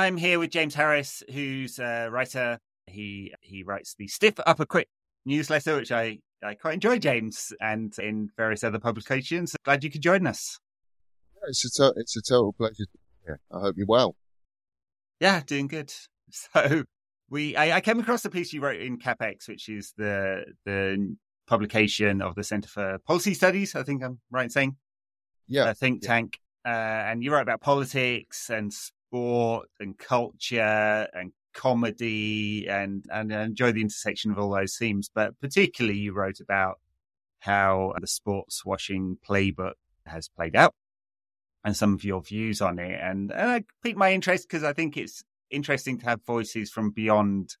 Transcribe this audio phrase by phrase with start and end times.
[0.00, 2.58] I'm here with James Harris, who's a writer.
[2.86, 4.88] He he writes the Stiff Upper Quick
[5.26, 9.54] newsletter, which I, I quite enjoy, James, and in various other publications.
[9.62, 10.58] Glad you could join us.
[11.34, 12.86] Yeah, it's a it's a total pleasure.
[13.28, 14.16] Yeah, I hope you're well.
[15.20, 15.92] Yeah, doing good.
[16.32, 16.84] So
[17.28, 21.16] we I, I, came across the piece you wrote in CapX, which is the the
[21.48, 23.74] publication of the Centre for Policy Studies.
[23.74, 24.76] I think I'm right in saying.
[25.48, 25.70] Yeah.
[25.70, 26.08] A think yeah.
[26.08, 26.38] tank.
[26.64, 28.72] Uh, and you write about politics and
[29.10, 35.10] sport and culture and comedy and and I enjoy the intersection of all those themes.
[35.12, 36.78] But particularly, you wrote about
[37.40, 39.72] how the sports washing playbook
[40.06, 40.74] has played out
[41.64, 42.98] and some of your views on it.
[43.02, 46.90] And, and I piqued my interest because I think it's interesting to have voices from
[46.90, 47.56] beyond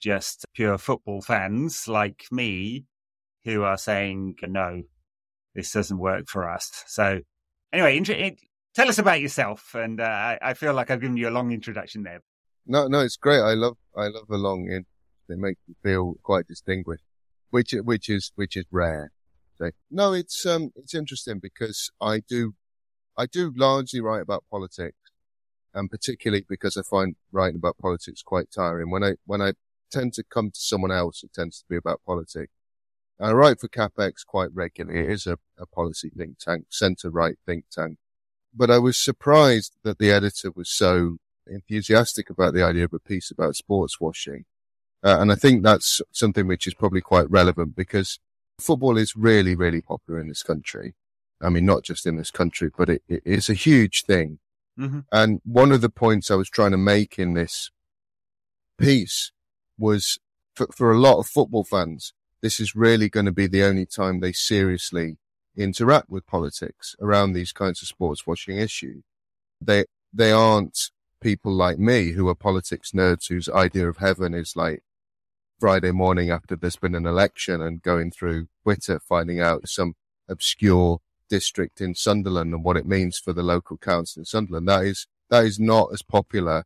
[0.00, 2.86] just pure football fans like me
[3.44, 4.82] who are saying, no,
[5.54, 6.84] this doesn't work for us.
[6.86, 7.20] So
[7.72, 7.96] anyway,
[8.74, 9.74] tell us about yourself.
[9.74, 12.20] And uh, I, feel like I've given you a long introduction there.
[12.66, 13.40] No, no, it's great.
[13.40, 14.86] I love, I love a long in.
[15.28, 17.04] They make you feel quite distinguished,
[17.50, 19.12] which, which is, which is rare.
[19.58, 22.54] So, no, it's, um, it's interesting because I do,
[23.16, 24.96] I do largely write about politics
[25.74, 28.90] and particularly because I find writing about politics quite tiring.
[28.90, 29.52] When I, when I
[29.90, 32.52] tend to come to someone else, it tends to be about politics.
[33.20, 35.00] I write for CapX quite regularly.
[35.00, 37.98] It is a, a policy think tank, centre right think tank.
[38.54, 42.98] But I was surprised that the editor was so enthusiastic about the idea of a
[42.98, 44.44] piece about sports washing.
[45.02, 48.18] Uh, and I think that's something which is probably quite relevant because
[48.58, 50.94] football is really, really popular in this country.
[51.40, 54.40] I mean, not just in this country, but it, it is a huge thing.
[54.78, 55.00] Mm-hmm.
[55.10, 57.70] And one of the points I was trying to make in this
[58.78, 59.32] piece
[59.78, 60.18] was
[60.54, 62.12] for, for a lot of football fans,
[62.42, 65.18] this is really going to be the only time they seriously
[65.60, 69.02] interact with politics around these kinds of sports washing issues.
[69.60, 70.90] They, they aren't
[71.20, 74.82] people like me who are politics nerds whose idea of heaven is like
[75.58, 79.94] Friday morning after there's been an election and going through Twitter, finding out some
[80.28, 84.66] obscure district in Sunderland and what it means for the local council in Sunderland.
[84.68, 86.64] That is, that is not as popular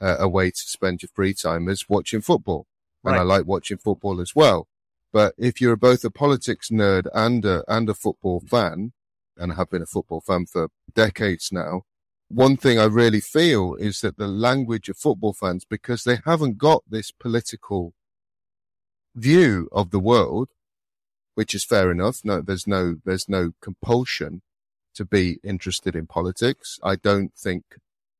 [0.00, 2.66] uh, a way to spend your free time as watching football.
[3.02, 3.20] And Right.
[3.20, 4.68] I like watching football as well.
[5.14, 8.94] But if you're both a politics nerd and a, and a football fan,
[9.36, 11.82] and have been a football fan for decades now,
[12.26, 16.58] one thing I really feel is that the language of football fans, because they haven't
[16.58, 17.94] got this political
[19.14, 20.48] view of the world,
[21.36, 22.22] which is fair enough.
[22.24, 24.42] No, there's no, there's no compulsion
[24.96, 26.80] to be interested in politics.
[26.82, 27.76] I don't think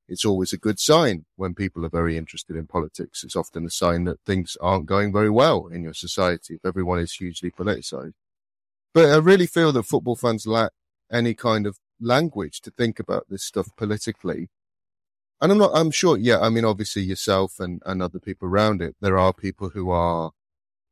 [0.08, 3.24] it's always a good sign when people are very interested in politics.
[3.24, 6.98] It's often a sign that things aren't going very well in your society if everyone
[6.98, 8.14] is hugely politicized.
[8.92, 10.72] But I really feel that football fans lack
[11.10, 14.48] any kind of language to think about this stuff politically.
[15.40, 18.82] And I'm not, I'm sure, yeah, I mean, obviously yourself and, and other people around
[18.82, 20.32] it, there are people who are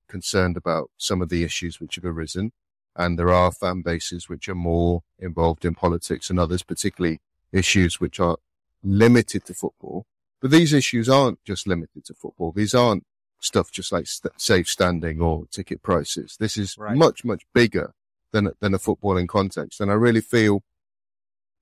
[0.08, 2.52] concerned about some of the issues which have arisen.
[2.94, 7.20] And there are fan bases which are more involved in politics and others, particularly
[7.52, 8.36] issues which are
[8.82, 10.06] limited to football.
[10.40, 12.52] But these issues aren't just limited to football.
[12.52, 13.04] These aren't
[13.40, 16.36] stuff just like st- safe standing or ticket prices.
[16.38, 16.96] This is Right.
[16.96, 17.94] much, much bigger
[18.32, 19.80] than, than a footballing context.
[19.80, 20.62] And I really feel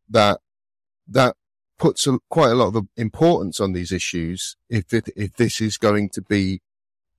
[0.09, 0.41] that
[1.09, 1.37] that
[1.79, 5.77] puts a, quite a lot of importance on these issues if it, if this is
[5.79, 6.61] going to be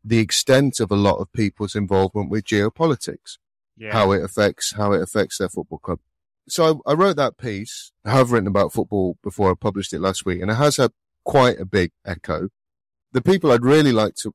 [0.04, 3.38] the extent of a lot of people's involvement with geopolitics
[3.78, 3.92] Yeah.
[3.94, 6.00] how it affects how it affects their football club.
[6.48, 7.92] So I, I wrote that piece.
[8.06, 10.92] I have written about football before I published it last week, and it has had
[11.24, 12.50] quite a big echo.
[13.12, 14.34] The people I'd really like to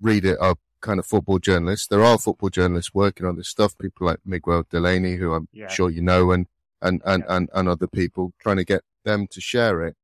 [0.00, 1.86] read it are kind of football journalists.
[1.86, 3.76] There are football journalists working on this stuff.
[3.78, 5.68] People like Miguel Delaney, who I'm Yeah.
[5.68, 6.46] sure you know, and
[6.82, 7.36] and and, Yeah.
[7.36, 9.96] and and other people trying to get them to share it.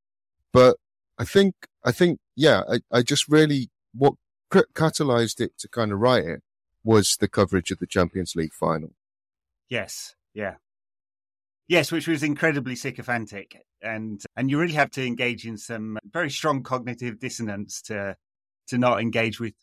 [0.53, 0.79] But
[1.19, 1.55] I think
[1.85, 4.15] I think yeah, I, I just really what
[4.51, 6.43] cr- catalyzed it to kind of write it
[6.83, 8.95] was the coverage of the Champions League final.
[9.69, 10.55] Yes, yeah,
[11.73, 16.31] yes, which was incredibly sycophantic, and and you really have to engage in some very
[16.31, 18.15] strong cognitive dissonance to
[18.69, 19.55] to not engage with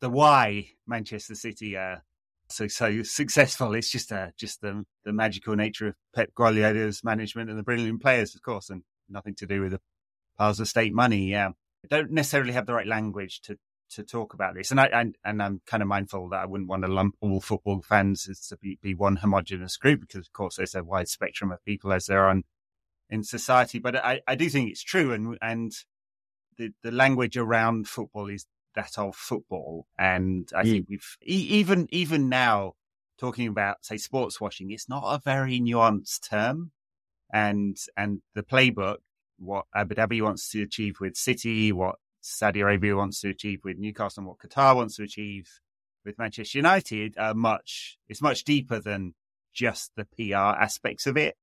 [0.00, 2.02] the why Manchester City are
[2.48, 3.74] so so successful.
[3.74, 8.02] It's just uh, just the the magical nature of Pep Guardiola's management and the brilliant
[8.02, 9.80] players, of course, and nothing to do with the
[10.36, 11.30] piles of state money.
[11.30, 11.50] Yeah,
[11.88, 13.56] don't necessarily have the right language to
[13.94, 16.68] to talk about this, and I and, and I'm kind of mindful that I wouldn't
[16.68, 20.32] want to lump all football fans as to be, be one homogenous group because, of
[20.32, 22.44] course, there's a wide spectrum of people as there are in,
[23.10, 23.78] in society.
[23.78, 25.72] But I, I do think it's true, and and
[26.56, 30.70] the the language around football is that of football, and I mm.
[30.70, 32.74] think we've e- even even now
[33.18, 36.72] talking about say sports washing, it's not a very nuanced term,
[37.32, 38.98] and and the playbook
[39.42, 43.78] what Abu Dhabi wants to achieve with City, what Saudi Arabia wants to achieve with
[43.78, 45.60] Newcastle, and what Qatar wants to achieve
[46.04, 47.98] with Manchester United are much.
[48.08, 49.14] It's much deeper than
[49.52, 51.36] just the PR aspects of it.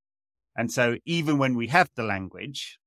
[0.56, 2.78] And so, even when we have the language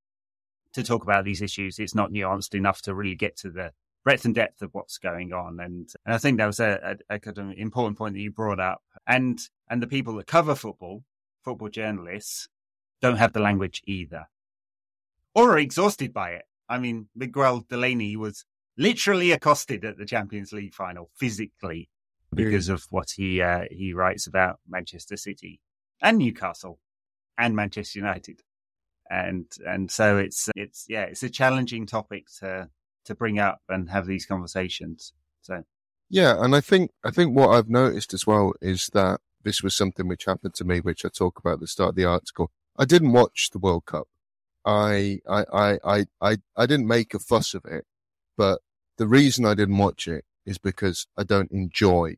[0.74, 3.72] to talk about these issues, it's not nuanced enough to really get to the
[4.04, 5.60] breadth and depth of what's going on.
[5.60, 8.32] And, and I think that was a, a, a kind of important point that you
[8.32, 8.82] brought up.
[9.08, 9.40] And
[9.70, 11.04] and the people that cover football,
[11.44, 12.50] football journalists,
[13.02, 14.28] don't have the language either,
[15.36, 16.46] or are exhausted by it.
[16.70, 18.46] I mean, Miguel Delaney was
[18.78, 21.90] literally accosted at the Champions League final physically
[22.34, 25.60] because of what he uh, he writes about Manchester City
[26.02, 26.80] and Newcastle
[27.38, 28.42] and Manchester United,
[29.10, 32.70] and and so it's it's yeah it's a challenging topic to
[33.06, 35.14] to bring up and have these conversations.
[35.42, 35.64] So
[36.10, 39.76] yeah, and I think I think what I've noticed as well is that this was
[39.76, 42.52] something which happened to me, which I talk about at the start of the article.
[42.78, 44.08] I didn't watch the World Cup.
[44.66, 45.46] I I
[45.84, 47.86] I I I, didn't make a fuss of it,
[48.38, 48.62] but
[48.98, 52.16] the reason I didn't watch it is because I don't enjoy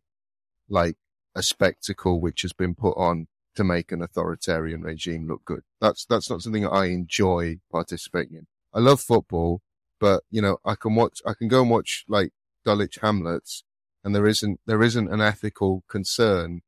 [0.69, 0.97] like
[1.35, 5.61] a spectacle which has been put on to make an authoritarian regime look good.
[5.81, 8.47] That's that's not something I enjoy participating in.
[8.73, 9.61] I love football,
[9.99, 12.31] but you know, I can watch I can go and watch like
[12.63, 13.63] Dulwich Hamlets
[14.03, 16.61] and there isn't there isn't an ethical concern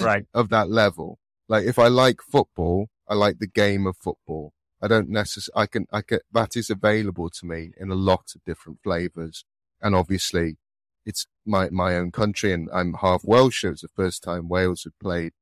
[0.00, 0.24] right.
[0.34, 1.18] of that level.
[1.48, 4.52] Like if I like football, I like the game of football.
[4.80, 8.32] I don't necessarily, I can, I get, that is available to me in a lot
[8.34, 9.44] of different flavors.
[9.80, 10.56] And obviously
[11.04, 13.64] it's my, my own country and I'm half Welsh.
[13.64, 15.32] It was the first time Wales had played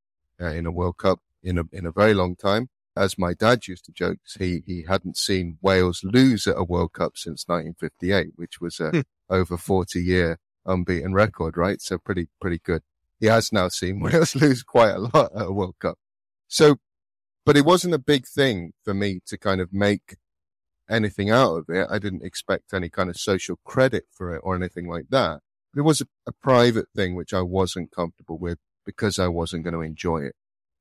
[0.41, 2.69] uh, in a World Cup in a, in a very long time.
[2.97, 6.95] As my dad used to joke, he, he hadn't seen Wales lose at a World
[6.95, 9.01] Cup since 1958, which was a hmm.
[9.29, 11.81] over 40 year unbeaten record, right?
[11.83, 12.83] So pretty, pretty good.
[13.21, 15.99] He has now seen Wales lose quite a lot at a World Cup.
[16.49, 16.77] So
[17.47, 20.17] but it wasn't a big thing for me to kind of make
[20.91, 21.87] anything out of it.
[21.89, 25.41] I didn't expect any kind of social credit for it or anything like that.
[25.75, 29.75] It was a, a private thing which I wasn't comfortable with because I wasn't going
[29.75, 30.35] to enjoy it.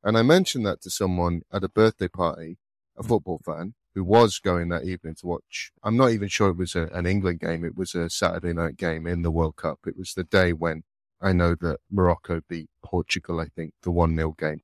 [0.03, 2.57] And I mentioned that to someone at a birthday party,
[2.97, 5.71] a football fan who was going that evening to watch.
[5.83, 7.63] I'm not even sure it was a, an England game.
[7.63, 9.79] It was a Saturday night game in the World Cup.
[9.85, 10.83] It was the day when
[11.21, 14.61] I know that Morocco beat Portugal, I think, the 1 0 game.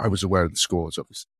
[0.00, 1.30] I was aware of the scores, obviously.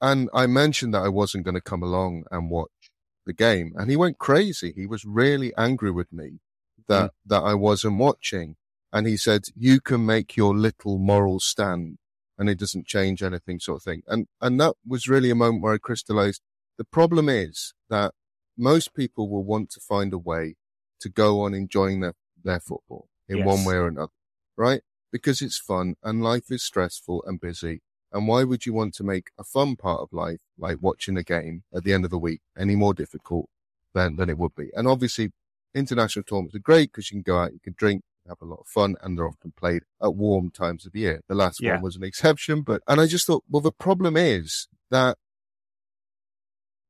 [0.00, 2.90] And I mentioned that I wasn't going to come along and watch
[3.26, 3.72] the game.
[3.76, 4.72] And he went crazy.
[4.74, 6.40] He was really angry with me
[6.88, 7.14] that, mm.
[7.26, 8.56] that I wasn't watching.
[8.92, 11.98] And he said, you can make your little moral stand
[12.38, 14.02] and it doesn't change anything sort of thing.
[14.06, 16.42] And, and that was really a moment where I crystallized
[16.76, 18.14] the problem is that
[18.56, 20.54] most people will want to find a way
[21.00, 23.46] to go on enjoying their, their football in yes.
[23.46, 24.12] one way or another,
[24.56, 24.82] right?
[25.10, 27.82] Because it's fun and life is stressful and busy
[28.12, 31.22] and why would you want to make a fun part of life, like watching a
[31.22, 33.48] game at the end of the week, any more difficult
[33.94, 34.70] than, than it would be?
[34.74, 35.32] And obviously,
[35.74, 38.60] international tournaments are great because you can go out, you can drink, have a lot
[38.60, 41.22] of fun, and they're often played at warm times of year.
[41.28, 41.74] The last yeah.
[41.74, 45.18] one was an exception, but, and I just thought, well, the problem is that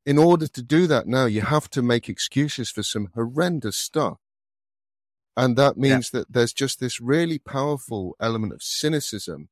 [0.06, 4.18] in order to do that now, you have to make excuses for some horrendous stuff.
[5.36, 6.20] And that means yeah.
[6.20, 9.50] that there's just this really powerful element of cynicism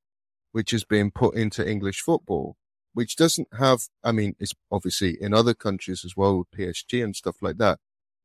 [0.53, 2.57] which is being put into English football,
[2.95, 7.15] which doesn't have, I mean, it's obviously in other countries as well with PSG and
[7.15, 7.79] stuff like that.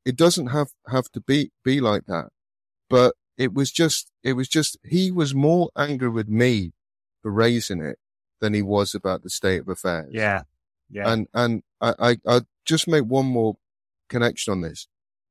[0.04, 2.30] It doesn't have, have to be, be like that.
[2.88, 6.72] But it was just, it was just, he was more angry with me
[7.20, 7.98] for raising it
[8.40, 10.10] than he was about the state of affairs.
[10.10, 10.42] Yeah.
[10.90, 11.12] Yeah.
[11.12, 13.56] And, and I, I, I just make one more
[14.08, 14.88] connection on this.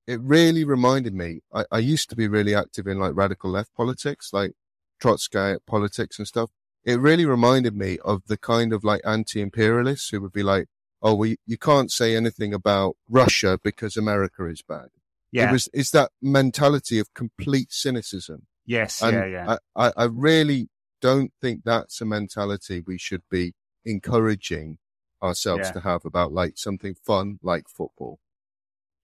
[0.07, 3.73] It really reminded me, I, I used to be really active in like radical left
[3.75, 4.53] politics, like
[4.99, 6.51] Trotsky politics and stuff
[6.83, 10.67] it really reminded me of the kind of like anti-imperialists who would be like,
[11.01, 14.89] "Oh, well, you can't say anything about Russia because America is bad."
[15.31, 18.47] Yeah, it was it's that mentality of complete cynicism.
[18.65, 19.57] Yes, and yeah, yeah.
[19.75, 20.69] I, I really
[21.01, 23.53] don't think that's a mentality we should be
[23.85, 24.77] encouraging
[25.21, 25.71] ourselves yeah.
[25.73, 28.19] to have about like something fun like football.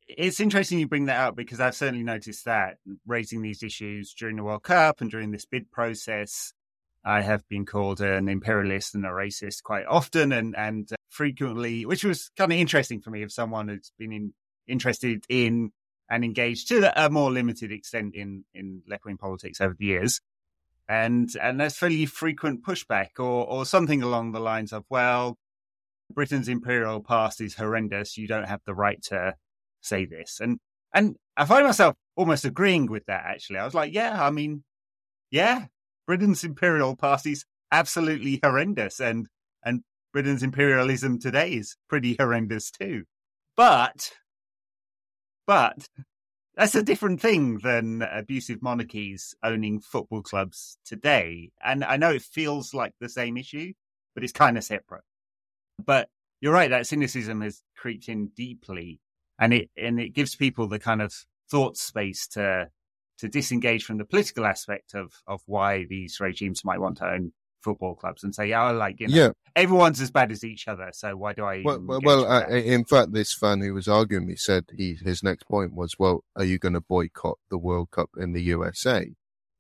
[0.08, 4.38] It's interesting you bring that up because I've certainly noticed that raising these issues during
[4.38, 6.54] the World Cup and during this bid process
[7.08, 12.04] I have been called an imperialist and a racist quite often and, and frequently, which
[12.04, 14.34] was kind of interesting for me of someone who's been in,
[14.68, 15.72] interested in
[16.10, 20.20] and engaged to a more limited extent in, in left wing politics over the years.
[20.90, 25.38] And, and there's fairly frequent pushback or, or something along the lines of, well,
[26.14, 28.18] Britain's imperial past is horrendous.
[28.18, 29.36] You don't have the right to
[29.80, 30.40] say this.
[30.42, 30.60] And,
[30.94, 33.60] and I find myself almost agreeing with that, actually.
[33.60, 34.66] I was like, yeah, I mean,
[35.32, 35.68] yeah,
[36.08, 39.28] Britain's imperial past is absolutely horrendous, and
[39.64, 39.84] and
[40.14, 43.04] Britain's imperialism today is pretty horrendous too.
[43.56, 44.14] But,
[45.46, 45.88] but
[46.56, 51.52] that's a different thing than abusive monarchies owning football clubs today.
[51.64, 53.74] And I know it feels like the same issue,
[54.16, 55.04] but it's kind of separate.
[55.84, 56.10] But
[56.42, 59.00] you're right, that cynicism has creeped in deeply
[59.40, 61.14] and it, and it gives people the kind of
[61.50, 62.70] thought space to,
[63.20, 67.32] to disengage from the political aspect of, of why these regimes might want to own
[67.62, 69.30] football clubs and say, oh, like, you know, yeah.
[69.56, 70.90] everyone's as bad as each other.
[70.94, 71.62] So why do I?
[71.64, 75.48] Well, well uh, in fact, this fan who was arguing me said he, his next
[75.48, 79.14] point was, well, are you going to boycott the World Cup in the USA?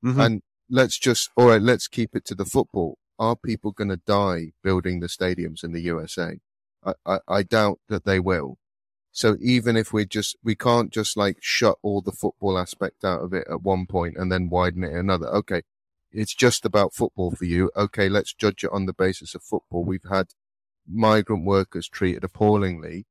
[0.05, 0.19] Mm-hmm.
[0.19, 2.97] And let's just, all right, let's keep it to the football.
[3.19, 6.39] Are people going to die building the stadiums in the USA?
[6.85, 8.57] I, I, I doubt that they will.
[9.17, 13.21] So even if we just, we can't just like shut all the football aspect out
[13.21, 15.25] of it at one point and then widen it another.
[15.29, 15.63] Okay.
[16.11, 17.71] It's just about football for you.
[17.75, 18.09] Okay.
[18.09, 19.83] Let's judge it on the basis of football.
[19.83, 20.27] We've had
[20.87, 23.07] migrant workers treated appallingly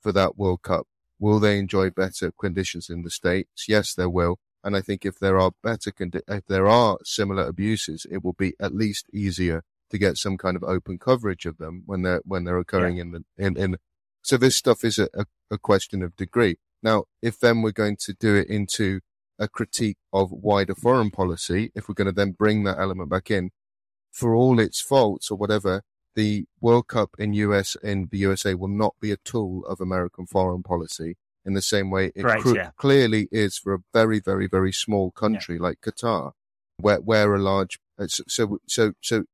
[0.00, 0.86] for that World Cup.
[1.18, 3.66] Will they enjoy better conditions in the States?
[3.68, 4.38] Yes, they will.
[4.64, 8.32] And I think if there are better, condi- if there are similar abuses, it will
[8.32, 12.22] be at least easier to get some kind of open coverage of them when they're,
[12.24, 13.02] when they're occurring yeah.
[13.02, 13.76] in the, in, in,
[14.22, 16.56] so this stuff is a, a, a question of degree.
[16.82, 19.00] Now, if then we're going to do it into
[19.38, 23.30] a critique of wider foreign policy, if we're going to then bring that element back
[23.30, 23.50] in,
[24.10, 25.82] for all its faults or whatever,
[26.14, 30.26] the World Cup in US in the USA will not be a tool of American
[30.26, 32.70] foreign policy in the same way it right, cr- yeah.
[32.76, 35.62] clearly is for a very, very, very small country yeah.
[35.62, 36.32] like Qatar,
[36.78, 39.24] where where a large uh, so so so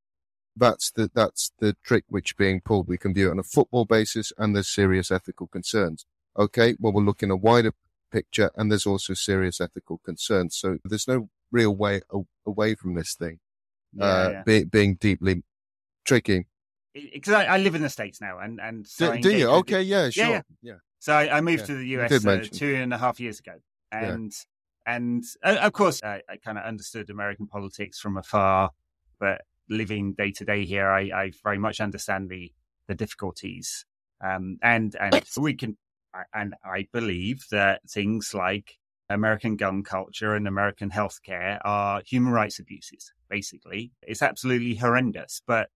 [0.57, 2.89] that's the that's the trick which being pulled.
[2.89, 6.07] We can view it on a football basis, and there's serious ethical concerns.
[6.39, 7.73] Okay, well we're looking a wider
[8.11, 10.57] picture, and there's also serious ethical concerns.
[10.57, 12.01] So there's no real way
[12.47, 13.39] away from this thing
[13.97, 14.43] yeah, uh, yeah.
[14.45, 15.43] Be, being deeply
[16.05, 16.47] tricky.
[16.95, 19.49] Because I, I, live in the states now, and and so do, do you?
[19.49, 20.43] Okay, yeah, sure, yeah.
[20.63, 20.75] yeah.
[20.99, 23.53] So I, I moved to the US uh, two and a half years ago,
[23.93, 24.33] and
[24.87, 28.71] and uh, of course I, I kind of understood American politics from afar,
[29.21, 32.53] but living day to day here, I, I, very much understand the
[32.89, 33.85] the difficulties,
[34.25, 35.77] um, and and we can,
[36.33, 42.59] and I believe that things like American gun culture and American healthcare are human rights
[42.59, 43.13] abuses.
[43.29, 45.43] Basically, it's absolutely horrendous.
[45.47, 45.69] But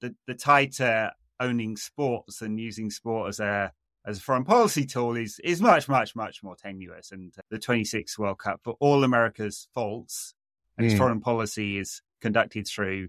[0.00, 3.72] the the tie to owning sports and using sport as a
[4.06, 7.12] as a foreign policy tool is is much much much more tenuous.
[7.12, 10.34] And the 26th World Cup, for all America's faults,
[10.76, 10.90] and mm.
[10.90, 13.08] its foreign policy is conducted through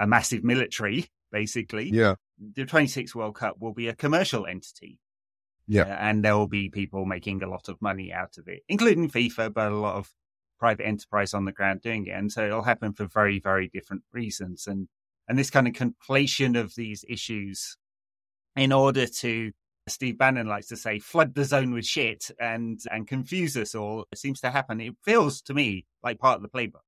[0.00, 1.90] a massive military, basically.
[1.90, 2.14] Yeah.
[2.38, 4.98] The 26th World Cup will be a commercial entity.
[5.68, 5.82] Yeah.
[5.82, 9.10] Uh, and there will be people making a lot of money out of it, including
[9.10, 10.10] FIFA, but a lot of
[10.58, 12.10] private enterprise on the ground doing it.
[12.10, 14.66] And so it'll happen for very, very different reasons.
[14.66, 14.88] And,
[15.28, 17.76] and this kind of conflation of these issues
[18.56, 19.52] in order to,
[19.86, 24.06] Steve Bannon likes to say, flood the zone with shit and, and confuse us all
[24.10, 24.80] it seems to happen.
[24.80, 26.82] It feels to me like part of the playbook.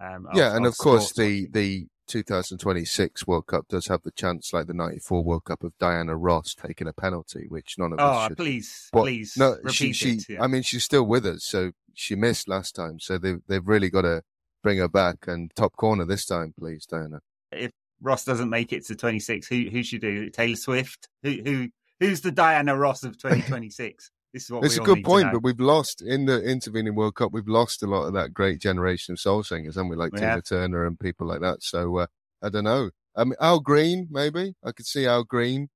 [0.00, 0.48] Um, yeah.
[0.48, 4.66] Of, and of, of course, the, the, 2026 World Cup does have the chance, like
[4.66, 8.16] the 94 World Cup, of Diana Ross taking a penalty, which none of oh, us
[8.16, 8.36] ah, should.
[8.36, 9.36] please, but, please.
[9.36, 10.42] No, she, she, it, yeah.
[10.42, 13.90] I mean, she's still with us, so she missed last time, so they've, they've really
[13.90, 14.22] got to
[14.62, 17.20] bring her back and top corner this time, please, Diana.
[17.52, 17.70] If
[18.00, 20.30] Ross doesn't make it to 26, who, who should do?
[20.30, 21.08] Taylor Swift?
[21.22, 21.68] Who, who,
[22.00, 24.10] who's the Diana Ross of 2026?
[24.34, 27.30] This is what it's a good point, but we've lost in the intervening World Cup.
[27.30, 29.96] We've lost a lot of that great generation of soul singers, haven't we?
[29.96, 31.62] Like Tina Turner and people like that.
[31.62, 32.06] So uh,
[32.42, 32.90] I don't know.
[33.14, 35.68] Um, Al Green, maybe I could see Al Green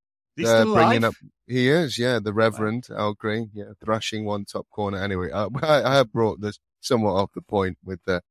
[0.44, 1.14] uh, bringing up.
[1.46, 2.96] He is, yeah, the Reverend wow.
[2.96, 4.98] Al Green, yeah, thrashing one top corner.
[4.98, 8.22] Anyway, uh, I, I have brought this somewhat off the point with the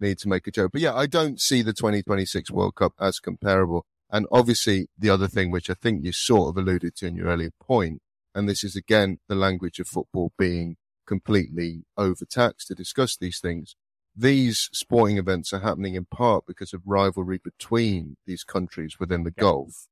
[0.00, 3.20] need to make a joke, but yeah, I don't see the 2026 World Cup as
[3.20, 3.86] comparable.
[4.10, 7.26] And obviously, the other thing, which I think you sort of alluded to in your
[7.26, 8.02] earlier point,
[8.36, 10.76] and this is again the language of football being
[11.06, 13.76] completely overtaxed to discuss these things.
[14.14, 19.30] These sporting events are happening in part because of rivalry between these countries within the
[19.30, 19.88] Gulf.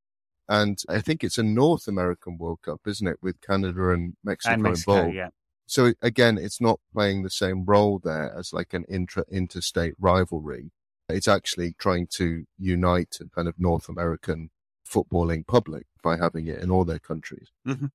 [0.47, 4.53] And I think it's a North American World Cup, isn't it, with Canada and Mexico,
[4.53, 5.15] and Mexico involved.
[5.15, 5.29] Yeah.
[5.65, 10.71] So again, it's not playing the same role there as like an intra interstate rivalry.
[11.09, 14.49] It's actually trying to unite a kind of North American
[14.87, 17.49] footballing public by having it in all their countries.
[17.67, 17.87] Mm-hmm.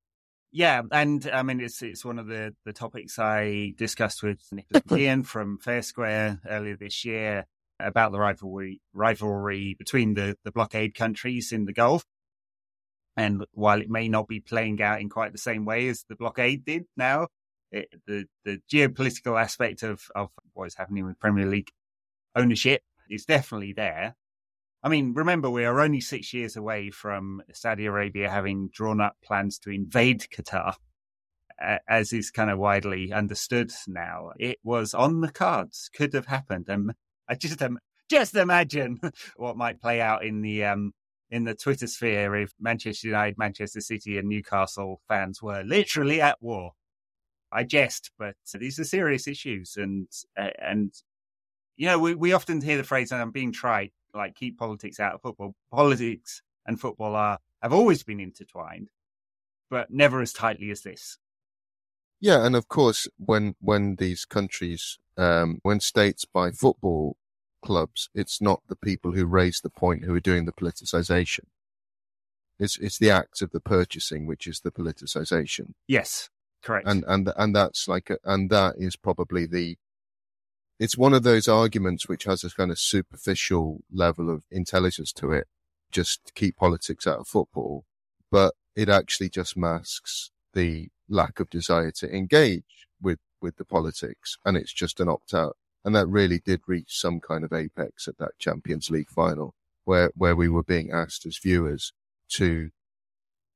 [0.53, 4.83] Yeah, and I mean it's it's one of the, the topics I discussed with Nicholas
[4.83, 7.47] McGeehan from Fair Square earlier this year
[7.79, 12.05] about the rivalry rivalry between the, the blockade countries in the Gulf.
[13.17, 16.17] And while it may not be playing out in quite the same way as the
[16.17, 17.29] blockade did now,
[17.71, 21.71] it, the the geopolitical aspect of, of what is happening with Premier League
[22.35, 24.17] ownership is definitely there.
[24.83, 29.17] I mean, remember, we are only six years away from Saudi Arabia having drawn up
[29.23, 30.75] plans to invade Qatar,
[31.87, 34.31] as is kind of widely understood now.
[34.39, 36.67] It was on the cards, could have happened.
[36.69, 36.93] And
[37.29, 37.63] I just,
[38.09, 39.01] just imagine
[39.37, 40.93] what might play out in the, um,
[41.31, 46.39] in the Twitter sphere if Manchester United, Manchester City, and Newcastle fans were literally at
[46.41, 46.73] war.
[47.53, 50.07] I jest, but these are serious issues, and
[50.37, 50.93] and
[51.77, 55.15] you know we, we often hear the phrase, I'm being trite, like keep politics out
[55.15, 55.55] of football.
[55.71, 58.91] Politics and football are have always been intertwined,
[59.71, 61.19] but never as tightly as this.
[62.21, 67.17] Yeah, and of course, when when these countries, um, when states buy football
[67.63, 71.45] clubs, it's not the people who raise the point who are doing the politicization.
[72.59, 75.73] It's it's the act of the purchasing which is the politicization.
[75.89, 76.29] Yes,
[76.63, 76.87] correct.
[76.87, 79.79] And and and that's like a, and that is probably the
[80.81, 85.31] it's one of those arguments which has a kind of superficial level of intelligence to
[85.31, 85.47] it.
[85.93, 87.85] Just keep politics out of football,
[88.31, 94.39] but it actually just masks the lack of desire to engage with, with the politics.
[94.43, 95.59] And it's just an opt out.
[95.85, 100.11] And that really did reach some kind of apex at that Champions League final where,
[100.17, 101.93] where we were being asked as viewers
[102.31, 102.71] to,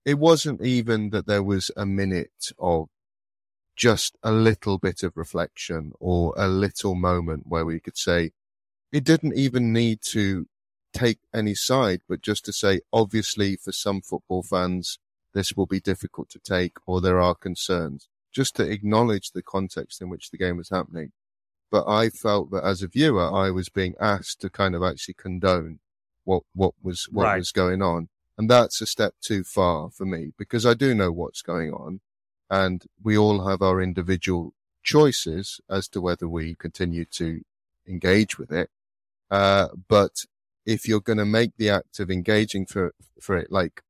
[0.04, 2.88] it wasn't even that there was a minute of
[3.76, 8.32] just a little bit of reflection or a little moment where we could say,
[8.92, 10.46] it didn't even need to
[10.92, 14.98] take any side, but just to say, obviously, for some football fans,
[15.32, 20.00] this will be difficult to take or there are concerns, just to acknowledge the context
[20.00, 21.10] in which the game was happening.
[21.70, 25.14] But I felt that as a viewer, I was being asked to kind of actually
[25.14, 25.80] condone
[26.22, 27.38] what, what was, what right.
[27.38, 28.08] was going on.
[28.38, 32.00] And that's a step too far for me because I do know what's going on
[32.54, 37.42] and we all have our individual choices as to whether we continue to
[37.88, 38.70] engage with it.
[39.28, 40.24] Uh, but
[40.64, 43.82] if you're going to make the act of engaging for, for it like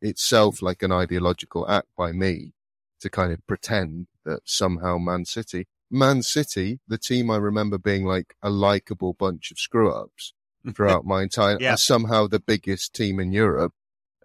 [0.00, 2.52] itself like an ideological act by me
[3.00, 8.04] to kind of pretend that somehow Man City, Man City, the team I remember being
[8.04, 10.32] like a likable bunch of screw ups
[10.76, 11.74] throughout my entire, yeah.
[11.74, 13.72] somehow the biggest team in Europe,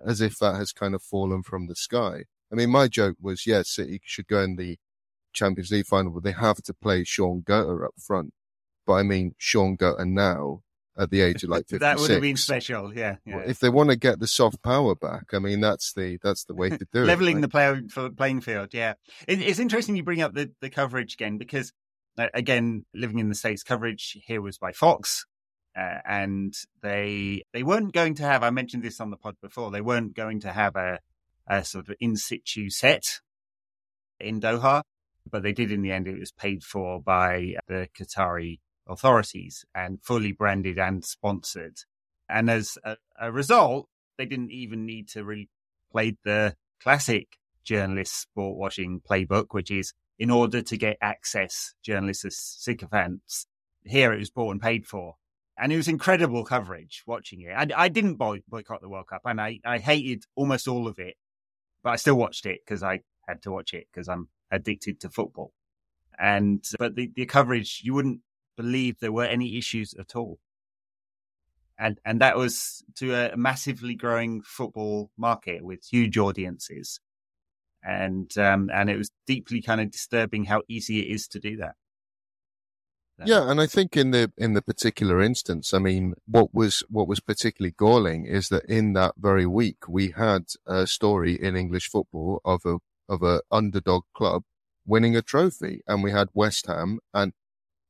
[0.06, 2.25] as if that has kind of fallen from the sky.
[2.56, 4.78] I mean, my joke was, yes, City should go in the
[5.34, 8.32] Champions League final, but they have to play Shaun Goater up front.
[8.88, 10.62] But I mean, Shaun Goater now
[10.98, 11.80] at the age of like 56.
[11.82, 13.18] that would have been special, yeah.
[13.26, 13.39] yeah.
[13.39, 16.56] If they want to get the soft power back, I mean, that's the that's the
[16.56, 17.08] way to do it.
[17.08, 17.82] Leveling the player,
[18.15, 18.94] playing field, yeah.
[19.28, 21.74] It, it's interesting you bring up the, the coverage again because,
[22.18, 25.26] uh, again, living in the States, coverage here was by Fox.
[25.78, 28.44] Uh, and they they weren't going to have.
[28.44, 29.72] I mentioned this on the pod before.
[29.72, 31.00] They weren't going to have a
[31.63, 33.03] sort of in situ set
[34.19, 34.81] in Doha,
[35.29, 36.08] but they did in the end.
[36.08, 41.77] It was paid for by the Qatari authorities and fully branded and sponsored.
[42.29, 45.49] And as a, a result, they didn't even need to really
[45.91, 52.25] play the classic journalist sport washing playbook, which is in order to get access, journalists
[52.25, 53.47] are sycophants.
[53.84, 55.15] Here it was bought and paid for.
[55.58, 57.51] And it was incredible coverage watching it.
[57.51, 61.15] I, I didn't boycott the World Cup and I, I hated almost all of it
[61.86, 65.10] but I still watched it because I had to watch it because I'm addicted to
[65.10, 65.54] football.
[66.17, 68.21] And, but the, the coverage, you wouldn't
[68.58, 70.39] believe there were any issues at all.
[71.78, 77.00] And, and that was to a massively growing football market with huge audiences.
[77.84, 81.58] And, um, and it was deeply kind of disturbing how easy it is to do
[81.58, 81.76] that.
[83.23, 87.08] Yeah, and I think in the in the particular instance, I mean, what was what
[87.08, 91.89] was particularly galling is that in that very week we had a story in English
[91.89, 94.43] football of a of a underdog club
[94.86, 97.34] winning a trophy, and we had West Ham, and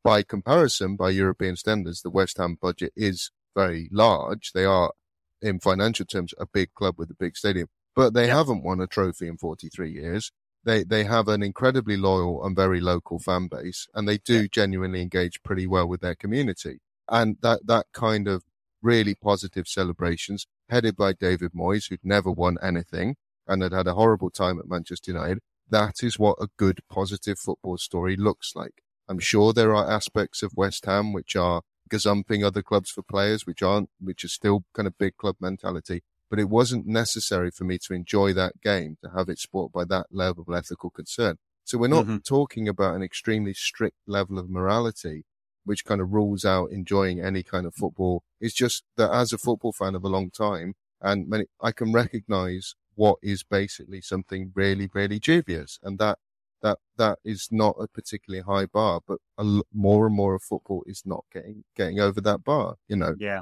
[0.04, 4.52] by comparison, by European standards, the West Ham budget is very large.
[4.54, 4.94] They are,
[5.42, 8.36] in financial terms, a big club with a big stadium, but they yep.
[8.36, 10.32] haven't won a trophy in 43 years
[10.66, 14.48] they they have an incredibly loyal and very local fan base, and they do yeah.
[14.52, 16.80] genuinely engage pretty well with their community.
[17.08, 18.44] And that that kind of
[18.82, 23.16] really positive celebrations, headed by David Moyes, who'd never won anything
[23.48, 25.40] and had had a horrible time at Manchester United.
[25.70, 28.82] That is what a good positive football story looks like.
[29.08, 33.46] I'm sure there are aspects of West Ham which are gazumping other clubs for players,
[33.46, 37.64] which aren't, which are still kind of big club mentality but it wasn't necessary for
[37.64, 41.38] me to enjoy that game to have it sport by that level of ethical concern.
[41.64, 42.18] So we're not mm-hmm.
[42.18, 45.26] talking about an extremely strict level of morality,
[45.64, 48.24] which kind of rules out enjoying any kind of football.
[48.40, 51.92] It's just that as a football fan of a long time, and many, I can
[51.92, 55.80] recognize what is basically something really, really dubious.
[55.84, 56.20] And that,
[56.62, 60.84] that, that is not a particularly high bar, but a, more and more of football
[60.86, 63.16] is not getting, getting over that bar, you know?
[63.20, 63.42] Yeah.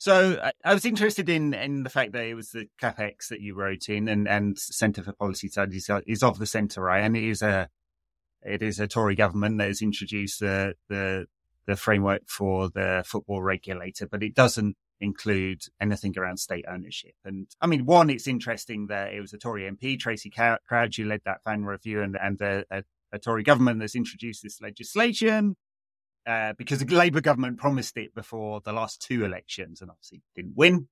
[0.00, 3.42] So I, I was interested in in the fact that it was the CapX that
[3.42, 7.14] you wrote in, and and Centre for Policy Studies is of the centre right, and
[7.14, 7.68] it is a
[8.40, 11.26] it is a Tory government that has introduced the the
[11.66, 17.12] the framework for the football regulator, but it doesn't include anything around state ownership.
[17.22, 21.04] And I mean, one, it's interesting that it was a Tory MP, Tracey Crouch, who
[21.04, 25.56] led that fan review, and and a, a, a Tory government that's introduced this legislation.
[26.26, 30.56] Uh, because the Labour government promised it before the last two elections and obviously didn't
[30.56, 30.88] win,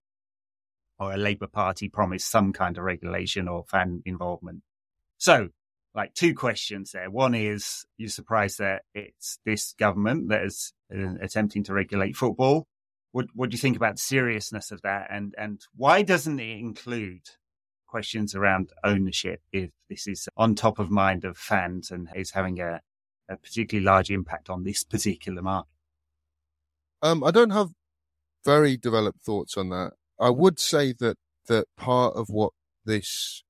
[0.99, 4.63] or a Labour Party promised some kind of regulation or fan involvement.
[5.19, 5.49] So,
[5.95, 7.11] like two questions there.
[7.11, 12.67] One is, you're surprised that it's this government that is uh, attempting to regulate football.
[13.13, 15.09] What, what do you think about the seriousness of that?
[15.11, 17.23] And, and why doesn't it include
[17.87, 22.61] questions around ownership if this is on top of mind of fans and is having
[22.61, 22.81] a,
[23.29, 25.71] a particularly large impact on this particular market?
[27.03, 27.71] Um, I don't have
[28.45, 29.93] very developed thoughts on that.
[30.19, 32.53] I would say that that part of what
[32.85, 33.43] this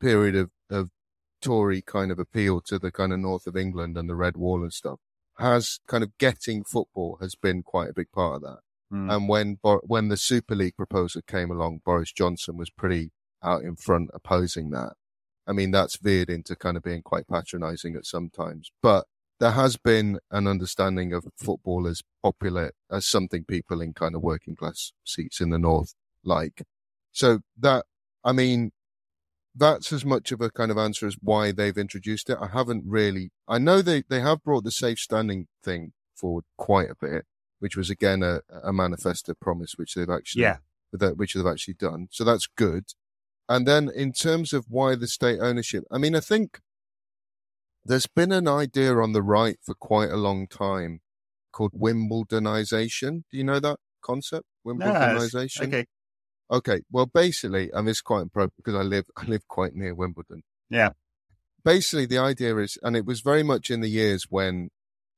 [0.00, 0.90] period of, of
[1.40, 4.62] Tory kind of appeal to the kind of north of England and the Red Wall
[4.62, 4.98] and stuff
[5.38, 8.58] has kind of getting football has been quite a big part of that.
[8.92, 9.14] Mm.
[9.14, 13.76] And when when the Super League proposal came along, Boris Johnson was pretty out in
[13.76, 14.94] front opposing that.
[15.48, 19.06] I mean, that's veered into kind of being quite patronizing at some times, but
[19.40, 24.22] there has been an understanding of football as popular as something people in kind of
[24.22, 26.62] working class seats in the north like.
[27.12, 27.86] So that,
[28.24, 28.72] I mean,
[29.54, 32.38] that's as much of a kind of answer as why they've introduced it.
[32.40, 36.90] I haven't really, I know they, they have brought the safe standing thing forward quite
[36.90, 37.24] a bit,
[37.58, 40.58] which was again a, a manifesto promise, which they've actually, yeah.
[40.90, 42.08] which they've actually done.
[42.10, 42.84] So that's good.
[43.48, 46.60] And then in terms of why the state ownership, I mean, I think
[47.84, 51.00] there's been an idea on the right for quite a long time
[51.52, 53.22] called Wimbledonization.
[53.30, 54.46] Do you know that concept?
[54.66, 55.60] Wimbledonization.
[55.60, 55.86] No, okay.
[56.50, 56.80] Okay.
[56.90, 60.42] Well, basically, mean, it's quite appropriate because I live, I live quite near Wimbledon.
[60.68, 60.90] Yeah.
[61.64, 64.70] Basically, the idea is, and it was very much in the years when,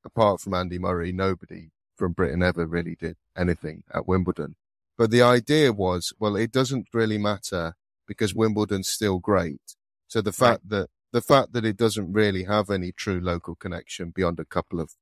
[0.05, 4.57] apart from Andy Murray, nobody from Britain ever really did anything at Wimbledon.
[4.97, 7.75] But the idea was, well, it doesn't really matter
[8.11, 9.77] because Wimbledon's still great.
[10.09, 14.11] So the fact that the fact that it doesn't really have any true local connection
[14.11, 14.95] beyond a couple of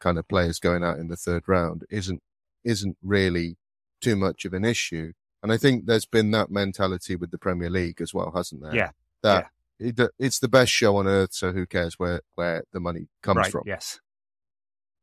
[0.00, 2.24] kind of players going out in the third round isn't
[2.64, 3.56] isn't really
[4.00, 5.12] too much of an issue.
[5.44, 8.74] And I think there's been that mentality with the Premier League as well, hasn't there?
[8.74, 8.90] Yeah.
[9.22, 9.46] That
[9.78, 9.88] yeah.
[9.88, 13.36] It, it's the best show on earth, so who cares where where the money comes
[13.36, 13.62] right, from?
[13.64, 14.00] Yes.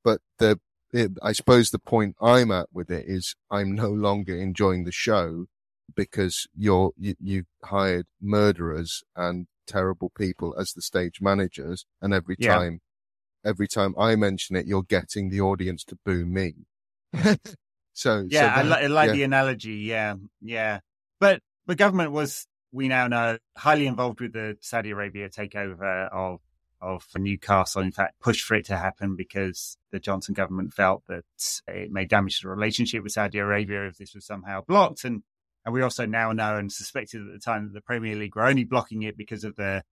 [0.04, 0.60] But the
[0.92, 4.92] it, I suppose the point I'm at with it is I'm no longer enjoying the
[4.92, 5.46] show
[5.96, 12.36] because you're you, you hired murderers and terrible people as the stage managers, and every
[12.40, 12.56] yeah.
[12.56, 12.82] time,
[13.46, 16.54] every time I mention it, you're getting the audience to boo me.
[17.94, 19.14] so yeah, so I, li- I, like yeah.
[19.14, 19.76] the analogy.
[19.76, 20.80] Yeah, yeah,
[21.20, 26.40] but the government was, we now know, highly involved with the Saudi Arabia takeover of
[26.82, 27.82] of Newcastle.
[27.82, 31.24] In fact, pushed for it to happen because the Johnson government felt that
[31.68, 35.24] it may damage the relationship with Saudi Arabia if this was somehow blocked, and
[35.66, 38.46] and we also now know and suspected at the time that the Premier League were
[38.46, 39.84] only blocking it because of the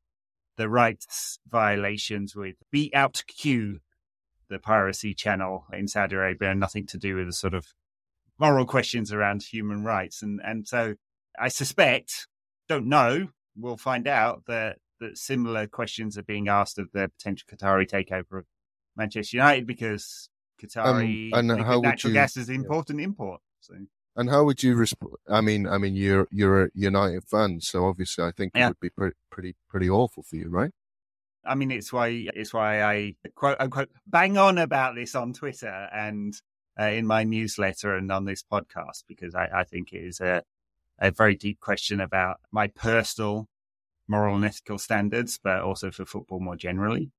[0.57, 3.79] the rights violations with beoutQ,
[4.49, 7.67] the piracy channel in Saudi Arabia, and nothing to do with the sort of
[8.37, 10.21] moral questions around human rights.
[10.21, 10.95] And and so
[11.39, 12.27] I suspect,
[12.67, 17.47] don't know, we'll find out that that similar questions are being asked of the potential
[17.51, 18.45] Qatari takeover of
[18.95, 20.29] Manchester United because
[20.61, 23.05] Qatari um, natural you, gas is an important yeah.
[23.05, 23.41] import.
[23.61, 23.75] So
[24.15, 25.15] and how would you respond?
[25.29, 28.65] I mean, I mean, you're you're a United fan, so obviously, I think yeah.
[28.65, 30.71] it would be pretty pretty pretty awful for you, right?
[31.45, 35.89] I mean, it's why it's why I quote unquote bang on about this on Twitter
[35.93, 36.33] and
[36.79, 40.43] uh, in my newsletter and on this podcast because I, I think it is a
[40.99, 43.47] a very deep question about my personal
[44.07, 47.11] moral and ethical standards, but also for football more generally.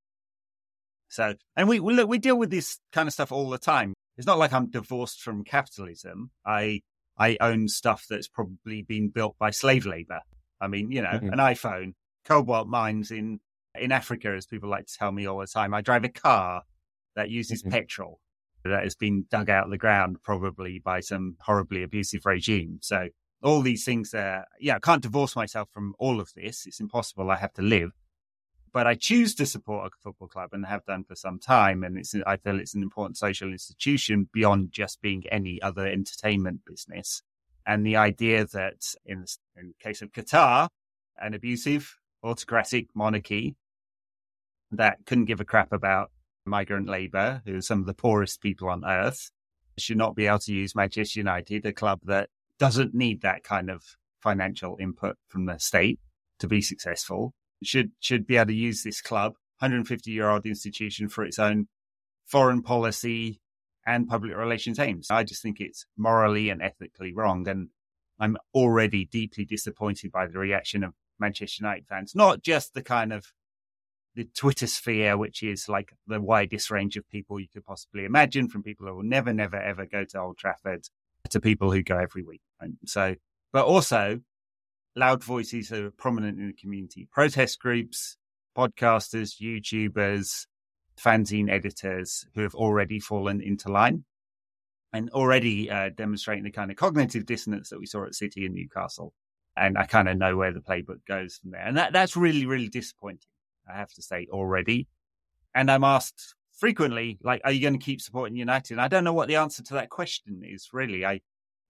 [1.09, 3.93] So, and we, we look, we deal with this kind of stuff all the time
[4.17, 6.31] it's not like I'm divorced from capitalism.
[6.45, 6.81] I
[7.17, 10.21] I own stuff that's probably been built by slave labor.
[10.59, 11.33] I mean, you know, mm-hmm.
[11.33, 11.93] an iPhone,
[12.25, 13.39] cobalt mines in
[13.75, 15.73] in Africa, as people like to tell me all the time.
[15.73, 16.63] I drive a car
[17.15, 17.71] that uses mm-hmm.
[17.71, 18.19] petrol
[18.63, 22.79] that has been dug out of the ground, probably by some horribly abusive regime.
[22.81, 23.09] So
[23.41, 24.43] all these things yeah,
[24.75, 26.65] I can't divorce myself from all of this.
[26.65, 27.29] It's impossible.
[27.29, 27.91] I have to live
[28.73, 31.83] but I choose to support a football club and have done for some time.
[31.83, 36.61] And it's, I feel it's an important social institution beyond just being any other entertainment
[36.65, 37.21] business.
[37.67, 40.67] And the idea that in the, in case of Qatar,
[41.21, 43.55] an abusive autocratic monarchy
[44.71, 46.09] that couldn't give a crap about
[46.45, 49.29] migrant labor, who are some of the poorest people on earth,
[49.77, 53.69] should not be able to use Manchester United, a club that doesn't need that kind
[53.69, 53.83] of
[54.21, 55.99] financial input from the state
[56.39, 61.09] to be successful, should should be able to use this club, 150 year old institution,
[61.09, 61.67] for its own
[62.25, 63.41] foreign policy
[63.85, 65.07] and public relations aims.
[65.09, 67.47] I just think it's morally and ethically wrong.
[67.47, 67.69] And
[68.19, 73.11] I'm already deeply disappointed by the reaction of Manchester United fans, not just the kind
[73.11, 73.33] of
[74.15, 78.47] the Twitter sphere, which is like the widest range of people you could possibly imagine,
[78.47, 80.87] from people who will never, never, ever go to Old Trafford
[81.29, 82.41] to people who go every week.
[82.59, 83.15] And so,
[83.51, 84.19] but also
[84.95, 88.17] loud voices are prominent in the community, protest groups,
[88.57, 90.45] podcasters, YouTubers,
[90.99, 94.05] fanzine editors who have already fallen into line
[94.91, 98.53] and already uh, demonstrating the kind of cognitive dissonance that we saw at City and
[98.53, 99.13] Newcastle.
[99.57, 101.65] And I kind of know where the playbook goes from there.
[101.65, 103.29] And that, that's really, really disappointing,
[103.71, 104.87] I have to say already.
[105.55, 108.73] And I'm asked frequently, like, are you going to keep supporting United?
[108.73, 111.05] And I don't know what the answer to that question is, really.
[111.05, 111.21] I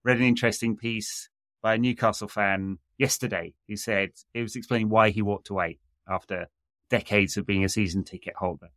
[0.02, 1.28] read an interesting piece
[1.64, 6.46] by a Newcastle fan yesterday who said it was explaining why he walked away after
[6.90, 8.68] decades of being a season ticket holder.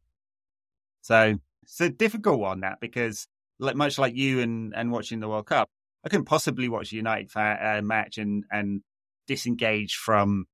[1.02, 3.28] So it's a difficult one that because
[3.60, 5.70] like much like you and, and watching the World Cup,
[6.06, 8.84] I couldn't possibly watch a United fa- uh, match and, and
[9.28, 10.46] disengage from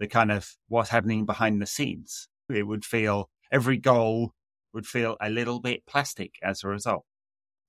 [0.00, 2.28] the kind of what's happening behind the scenes.
[2.48, 4.32] It would feel every goal
[4.72, 7.04] would feel a little bit plastic as a result.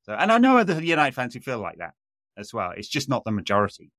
[0.04, 1.96] So, and I know other United fans who feel like that
[2.38, 2.72] as well.
[2.78, 3.92] It's just not the majority.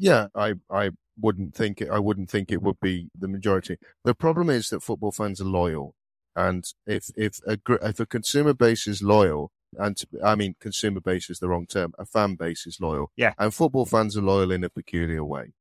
[0.00, 1.90] Yeah, I, I wouldn't think it.
[1.90, 3.76] I wouldn't think it would be the majority.
[4.02, 5.94] The problem is that football fans are loyal,
[6.34, 11.00] and if if a if a consumer base is loyal, and to, I mean consumer
[11.00, 13.12] base is the wrong term, a fan base is loyal.
[13.14, 15.52] Yeah, and football fans are loyal in a peculiar way,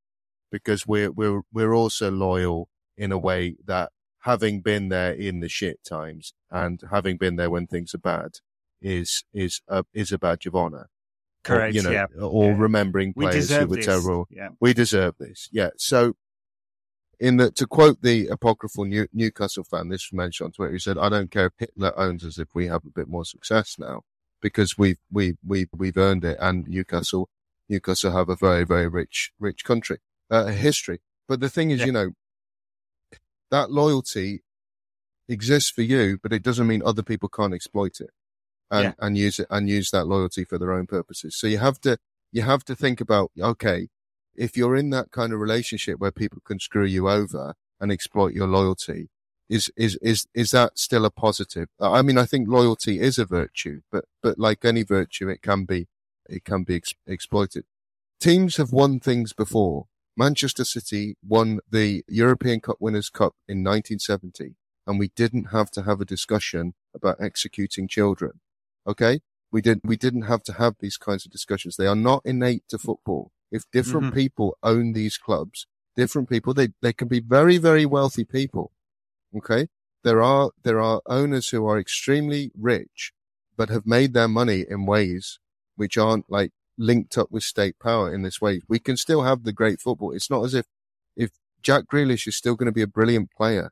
[0.49, 5.49] because we're we're we're also loyal in a way that having been there in the
[5.49, 8.32] shit times and having been there when things are bad
[8.82, 10.88] is is a, is a badge of honor.
[11.43, 11.73] Correct.
[11.73, 12.06] Or, you know, yeah.
[12.21, 12.58] or yeah.
[12.58, 13.86] remembering players who were this.
[13.86, 14.28] terrible.
[14.30, 14.49] Yeah.
[14.60, 15.49] We deserve this.
[15.52, 15.69] Yeah.
[15.78, 16.15] So,
[17.19, 20.80] in the to quote the apocryphal New, Newcastle fan, this was mentioned on Twitter, he
[20.80, 23.78] said, "I don't care if Hitler owns us if we have a bit more success
[23.78, 24.04] now,
[24.41, 27.30] because we've we we we've earned it." And Newcastle,
[27.67, 29.99] Newcastle have a very very rich rich country
[30.30, 30.99] uh, history.
[31.28, 31.86] But the thing is, Yeah.
[31.88, 32.10] you know,
[33.52, 34.43] that loyalty
[35.28, 38.10] exists for you, but it doesn't mean other people can't exploit it
[38.71, 38.93] and, Yeah.
[38.99, 41.36] and use it and use that loyalty for their own purposes.
[41.36, 41.97] So you have to,
[42.32, 43.89] you have to think about, okay,
[44.36, 48.34] if you're in that kind of relationship where people can screw you over and exploit
[48.34, 49.10] your loyalty,
[49.49, 51.69] is, is, is, is that still a positive?
[51.79, 55.65] I mean, I think loyalty is a virtue, but, but like any virtue, it can
[55.65, 55.88] be,
[56.29, 57.65] it can be ex- exploited.
[58.19, 59.88] Teams have won things before.
[60.15, 64.55] Manchester City won the European Cup Winners' Cup in 1970,
[64.86, 68.41] and we didn't have to have a discussion about executing children.
[68.87, 69.19] Okay?
[69.51, 71.75] We didn't, we didn't have to have these kinds of discussions.
[71.75, 73.31] They are not innate to football.
[73.51, 74.13] If different Mhm.
[74.13, 75.65] people own these clubs,
[75.95, 78.71] different people, they, they can be very, very wealthy people.
[79.35, 79.67] Okay?
[80.03, 83.11] There are, there are owners who are extremely rich,
[83.57, 85.39] but have made their money in ways
[85.75, 88.61] which aren't like linked up with state power in this way.
[88.67, 90.11] We can still have the great football.
[90.11, 90.65] It's not as if,
[91.15, 93.71] if Jack Grealish is still going to be a brilliant player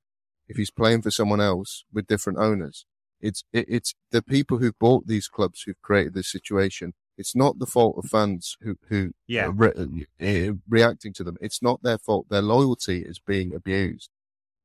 [0.50, 2.86] if he's playing for someone else with different owners.
[3.22, 6.94] It's, it, it's the people who bought these clubs who've created this situation.
[7.18, 9.48] It's not the fault of fans who, who Yeah.
[9.48, 11.38] are re- uh, reacting to them.
[11.42, 12.28] It's not their fault.
[12.30, 14.12] Their loyalty is being abused.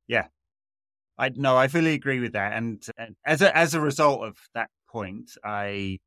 [0.07, 0.27] Yeah,
[1.17, 2.53] I no, I fully agree with that.
[2.53, 6.01] And, and as a as a result of that point, I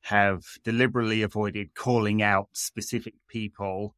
[0.00, 3.94] have deliberately avoided calling out specific people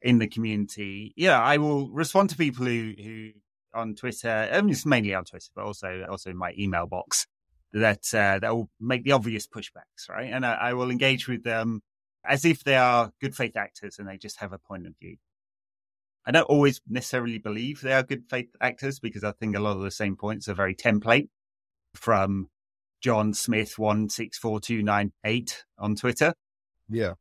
[0.00, 1.12] in the community.
[1.16, 3.30] Yeah, I will respond to people who who
[3.74, 7.26] on Twitter, I mean, it's mainly on Twitter, but also also in my email box
[7.72, 10.30] that uh, that will make the obvious pushbacks, right?
[10.32, 11.82] And I, I will engage with them
[12.24, 15.16] as if they are good faith actors and they just have a point of view.
[16.26, 19.76] I don't always necessarily believe they are good faith actors because I think a lot
[19.76, 21.28] of the same points are very template
[21.94, 22.48] from
[23.02, 26.34] John Smith one six four two nine eight on Twitter.
[26.88, 27.14] Yeah.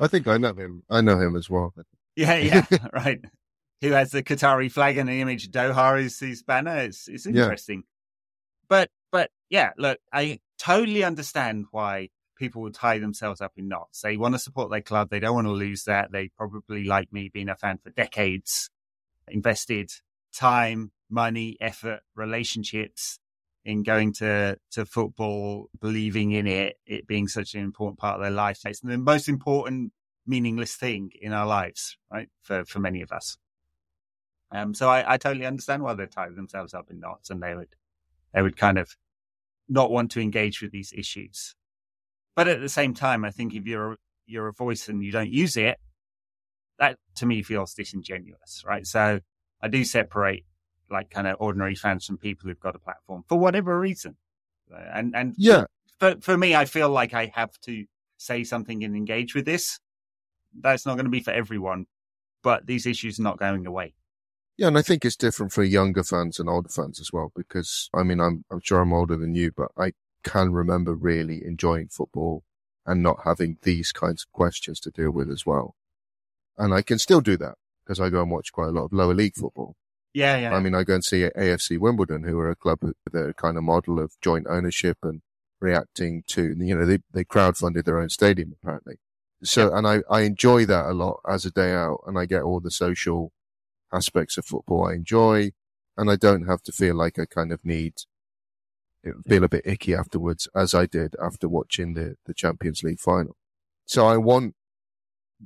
[0.00, 0.82] I think I know him.
[0.90, 1.72] I know him as well.
[2.16, 3.20] Yeah, yeah, right.
[3.80, 6.76] Who has the Qatari flag and the image of Doha as his banner?
[6.78, 7.42] It's it's Yeah.
[7.44, 7.84] interesting.
[8.68, 14.00] But but yeah, look, I totally understand why people would tie themselves up in knots.
[14.00, 15.10] They want to support their club.
[15.10, 16.10] They don't want to lose that.
[16.10, 18.70] They probably, like me, being a fan for decades,
[19.28, 19.92] invested
[20.34, 23.20] time, money, effort, relationships
[23.64, 28.22] in going to, to football, believing in it, it being such an important part of
[28.22, 28.58] their life.
[28.64, 29.92] It's the most important,
[30.26, 32.28] meaningless thing in our lives, right?
[32.42, 33.38] For, for many of us.
[34.50, 37.54] Um, so I, I totally understand why they tie themselves up in knots and they
[37.54, 37.74] would,
[38.34, 38.96] they would kind of
[39.68, 41.54] not want to engage with these issues.
[42.34, 45.30] But at the same time, I think if you're you're a voice and you don't
[45.30, 45.78] use it,
[46.78, 48.86] that to me feels disingenuous, right?
[48.86, 49.20] So
[49.60, 50.44] I do separate
[50.90, 54.16] like kind of ordinary fans from people who've got a platform for whatever reason.
[54.72, 55.64] Uh, and and yeah,
[55.98, 57.84] for for me, I feel like I have to
[58.16, 59.78] say something and engage with this.
[60.58, 61.86] That's not going to be for everyone,
[62.42, 63.94] but these issues are not going away.
[64.62, 67.32] Yeah, and I think it's different for younger fans and older fans as well.
[67.34, 69.90] Because I mean, I'm I'm sure I'm older than you, but I
[70.22, 72.44] can remember really enjoying football
[72.86, 75.74] and not having these kinds of questions to deal with as well.
[76.56, 78.92] And I can still do that because I go and watch quite a lot of
[78.92, 79.74] lower league football.
[80.14, 80.54] Yeah, yeah.
[80.54, 83.56] I mean, I go and see AFC Wimbledon, who are a club with a kind
[83.56, 85.22] of model of joint ownership and
[85.60, 88.98] reacting to, you know, they, they crowdfunded their own stadium apparently.
[89.42, 89.78] So, yeah.
[89.78, 92.60] and I, I enjoy that a lot as a day out and I get all
[92.60, 93.32] the social
[93.92, 95.52] aspects of football I enjoy
[95.96, 97.94] and I don't have to feel like I kind of need,
[99.28, 103.36] feel a bit icky afterwards as I did after watching the, the Champions League final.
[103.84, 104.54] So I want,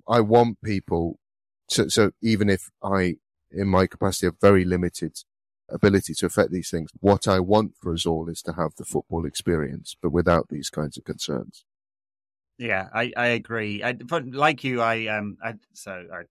[0.09, 1.19] I want people
[1.69, 3.17] so, so even if I,
[3.51, 5.19] in my capacity, have very limited
[5.69, 8.85] ability to affect these things, what I want for us all is to have the
[8.85, 11.65] football experience, but without these kinds of concerns.
[12.59, 13.83] Yeah, I, I agree.
[13.83, 16.23] I, like you, I um, I, so I,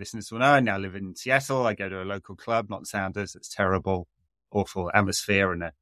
[0.00, 0.46] listeners will know.
[0.46, 1.66] I now live in Seattle.
[1.66, 3.36] I go to a local club, not Sounders.
[3.36, 4.08] It's terrible,
[4.50, 5.72] awful atmosphere and a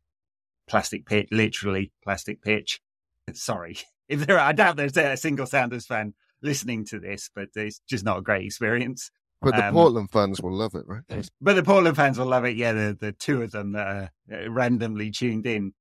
[0.68, 2.80] plastic pitch, literally plastic pitch.
[3.32, 3.78] Sorry,
[4.08, 7.80] if there, are, I doubt there's a single Sounders fan listening to this, but it's
[7.88, 9.10] just not a great experience.
[9.40, 11.30] But the um, Portland fans will love it, right?
[11.40, 12.56] But the Portland fans will love it.
[12.56, 15.72] Yeah, the, the two of them that are uh, randomly tuned in.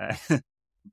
[0.00, 0.14] Uh,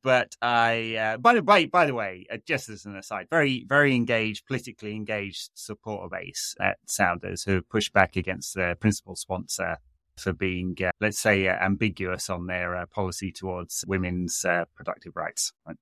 [0.03, 3.65] but I, uh, by the by, by the way, uh, just as an aside, very,
[3.67, 9.77] very engaged, politically engaged supporter base at Sounders who pushed back against their principal sponsor
[10.17, 15.53] for being, uh, let's say, uh, ambiguous on their policy towards women's productive rights.
[15.65, 15.77] Right?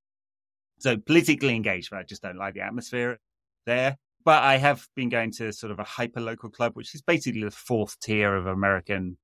[0.79, 3.19] So politically engaged, but I just don't like the atmosphere
[3.65, 3.97] there.
[4.23, 7.43] But I have been going to sort of a hyper local club, which is basically
[7.43, 9.17] the fourth tier of American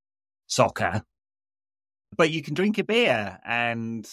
[0.46, 1.02] soccer.
[2.16, 4.08] But you can drink a beer and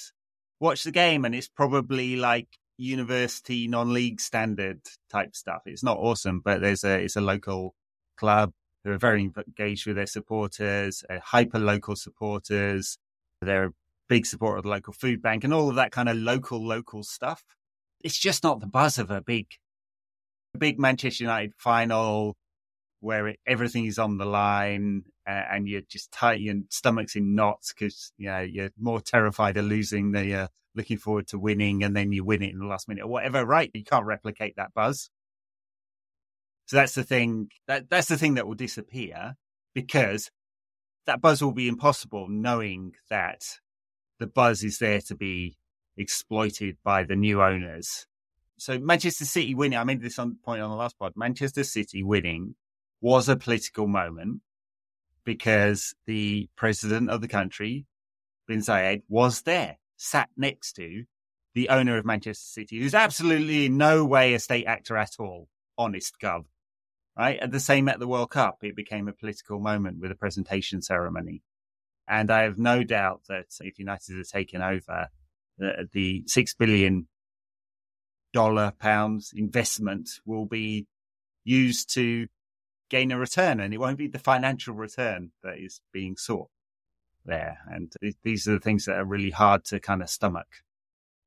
[0.62, 2.47] watch the game, and it's probably like
[2.78, 5.63] university non-league standard type stuff.
[5.65, 7.76] It's not awesome, but there's a it's a local
[8.17, 12.97] club who are very engaged with their supporters, uh, hyper local supporters.
[13.41, 13.74] They're a
[14.08, 17.04] big supporter of the local food bank and all of that kind of local local
[17.04, 17.43] stuff.
[18.02, 19.47] It's just not the buzz of a big
[20.58, 22.36] big Manchester United final
[23.00, 27.36] where it, everything is on the line Uh, and you're just tight, your stomach's in
[27.36, 31.39] knots because you know, you're more terrified of losing than you're uh, looking forward to
[31.39, 33.72] winning and then you win it in the last minute or whatever, right?
[33.74, 35.10] You can't replicate that buzz.
[36.65, 39.36] So that's the thing that that's the thing that will disappear
[39.74, 40.32] because
[41.06, 43.60] that buzz will be impossible knowing that
[44.20, 45.58] the buzz is there to be
[45.98, 48.06] exploited by the new owners
[48.62, 51.13] so Manchester City winning, I made this on point on the last pod.
[51.15, 52.54] Manchester City winning
[53.02, 54.41] was a political moment
[55.26, 57.86] because the president of the country,
[58.48, 61.04] Bin Zayed, was there, sat next to
[61.54, 65.48] the owner of Manchester City, who's absolutely in no way a state actor at all.
[65.78, 66.46] Honest gov.
[67.18, 67.40] Right?
[67.42, 70.82] And the same at the World Cup, it became a political moment with a presentation
[70.82, 71.44] ceremony.
[72.08, 75.08] And I have no doubt that if United had taken over,
[75.58, 77.08] the, the six billion
[78.34, 80.88] dollar pounds investment will be
[81.44, 82.28] used to
[82.91, 86.49] gain a return and it won't be the financial return that is being sought
[87.25, 87.58] there.
[87.67, 87.91] And
[88.23, 90.47] these are the things that are really hard to kind of stomach.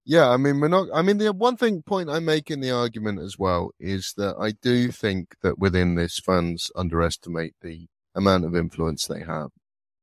[0.07, 2.70] Yeah i mean we're not i mean the one thing point i make in the
[2.70, 8.44] argument as well is that i do think that within this funds underestimate the amount
[8.44, 9.50] of influence they have.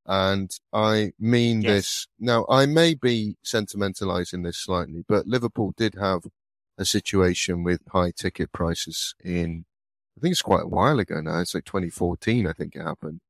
[0.05, 1.71] And I mean yes.
[1.71, 6.23] this now, I may be sentimentalizing this slightly, but Liverpool did have
[6.77, 9.65] a situation with high ticket prices in,
[10.21, 11.39] I think it's quite a while ago now.
[11.39, 13.21] It's like 2014, I think it happened,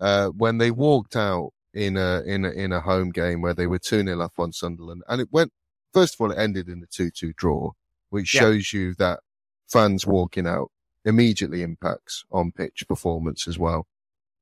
[0.00, 3.66] uh, when they walked out in a, in a, in a home game where they
[3.66, 5.02] were 2 0 up on Sunderland.
[5.06, 5.52] And it went,
[5.92, 7.72] first of all, it ended in a 2 2 draw,
[8.08, 8.40] which yeah.
[8.40, 9.20] shows you that
[9.68, 10.70] fans walking out
[11.04, 13.86] immediately impacts on pitch performance as well.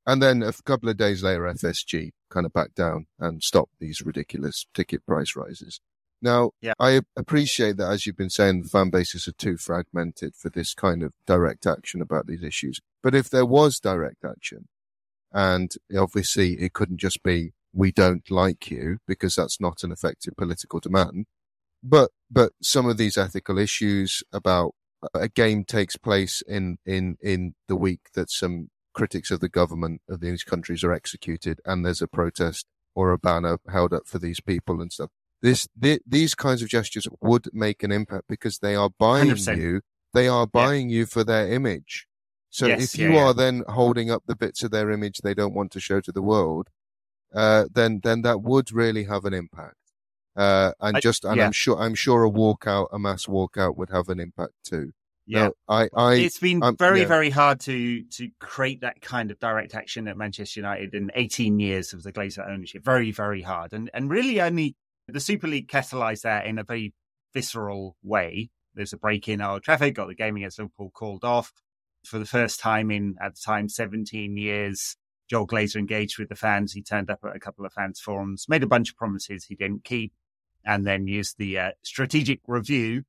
[0.07, 4.03] And then a couple of days later, FSG kind of backed down and stopped these
[4.03, 5.80] ridiculous ticket price rises.
[6.21, 6.75] Now, yeah.
[6.81, 10.75] I appreciate that, as you've been saying, the fan bases are too fragmented for this
[10.75, 12.81] kind of direct action about these issues.
[13.03, 14.69] But if there was direct action,
[15.33, 20.35] and obviously it couldn't just be, we don't like you, because that's not an effective
[20.37, 21.27] political demand.
[21.83, 24.73] But, but some of these ethical issues about
[25.14, 30.01] a game takes place in, in, in the week that some critics of the government
[30.09, 32.66] of these countries are executed and there's a protest
[32.97, 35.11] or a banner held up for these people and stuff
[35.43, 39.57] this th- these kinds of gestures would make an impact because they are buying 100%.
[39.59, 39.80] you.
[40.14, 42.07] They are buying you for their image.
[42.51, 43.24] So Yes, if you yeah.
[43.26, 46.11] are then holding up the bits of their image they don't want to show to
[46.12, 46.68] the world,
[47.34, 49.74] uh, then then that would really have an impact.
[50.34, 51.47] Uh, and I- just and yeah.
[51.47, 54.93] I'm sure I'm sure a walkout, a mass walkout, would have an impact too.
[55.26, 55.49] Yeah.
[55.49, 57.07] Now, I I it's been um, very, yeah.
[57.07, 61.61] very hard to to create that kind of direct action at Manchester United in 18
[61.61, 62.82] years of the Glazer ownership.
[62.82, 64.74] Very, very hard, and and really only
[65.13, 66.95] the Super League catalysed that in a very
[67.33, 68.51] visceral way.
[68.75, 71.53] There's a break in Old Trafford, got the game against Liverpool called off
[72.05, 74.97] for the first time in at the time 17 years.
[75.29, 76.73] Joel Glazer engaged with the fans.
[76.73, 79.55] He turned up at a couple of fans forums, made a bunch of promises he
[79.55, 80.13] didn't keep,
[80.65, 83.03] and then used the uh, strategic review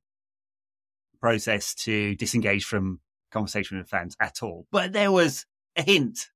[1.20, 4.66] process to disengage from conversation with fans at all.
[4.70, 5.46] But there was
[5.76, 6.28] a hint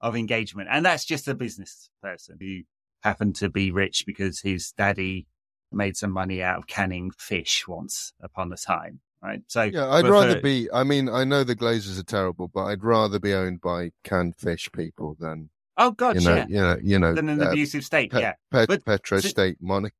[0.00, 2.60] of engagement, and that's just a business person who
[3.02, 5.26] happened to be rich because his daddy
[5.70, 9.42] made some money out of canning fish once upon a time, right?
[9.48, 10.68] So yeah, I'd rather for- be.
[10.72, 14.36] I mean, I know the Glazers are terrible, but I'd rather be owned by canned
[14.36, 16.46] fish people than Oh God, you know, yeah.
[16.48, 18.34] you know, you know, Than an uh, abusive state, Pe- yeah.
[18.50, 19.94] Pet, But- Petro so- State monarchy.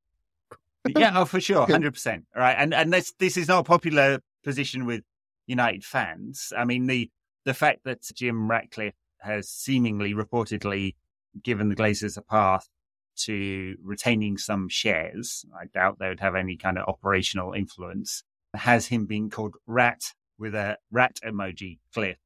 [0.96, 2.24] yeah, oh, for sure, hundred percent.
[2.36, 5.03] Right, and and this this is not a popular position with
[5.46, 6.53] United fans.
[6.57, 7.11] I mean, the
[7.44, 10.94] the fact that Jim Ratcliffe has seemingly, reportedly,
[11.42, 12.68] given the Glazers a path
[13.16, 15.44] to retaining some shares.
[15.54, 18.24] I doubt they would have any kind of operational influence.
[18.54, 20.02] Has him being called Rat
[20.38, 22.18] with a rat emoji clip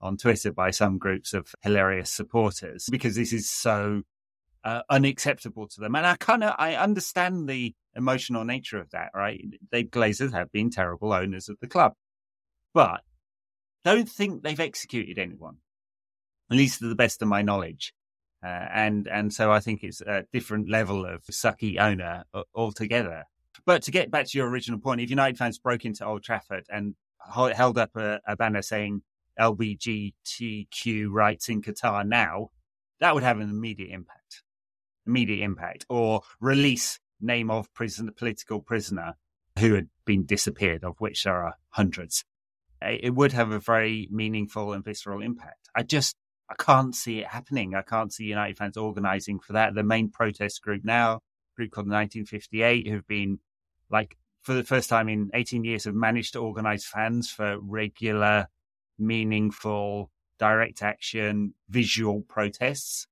[0.00, 4.02] on Twitter by some groups of hilarious supporters because this is so
[4.64, 5.94] uh, unacceptable to them.
[5.94, 9.42] And I kind of I understand the emotional nature of that, right?
[9.70, 11.92] They Glazers have been terrible owners of the club,
[12.74, 13.02] but
[13.84, 15.58] don't think they've executed anyone,
[16.50, 17.94] at least to the best of my knowledge.
[18.44, 22.24] Uh, and and so I think it's a different level of sucky owner
[22.54, 23.24] altogether.
[23.64, 26.66] But to get back to your original point, if United fans broke into Old Trafford
[26.68, 29.02] and held up a, a banner saying
[29.40, 32.50] LBGTQ rights in Qatar now,
[33.00, 34.42] that would have an immediate impact.
[35.06, 35.86] Immediate impact.
[35.88, 39.14] Or release name of prison, political prisoner
[39.58, 42.24] who had been disappeared, of which there are hundreds.
[42.82, 45.70] It it would have a very meaningful and visceral impact.
[45.74, 46.16] I just,
[46.48, 47.74] I can't see it happening.
[47.74, 49.74] I can't see United fans organising for that.
[49.74, 51.20] The main protest group now,
[51.56, 53.40] group called 1958, who've been
[53.90, 58.46] like for the first time in 18 years have managed to organise fans for regular,
[58.96, 63.08] meaningful, direct action, visual protests.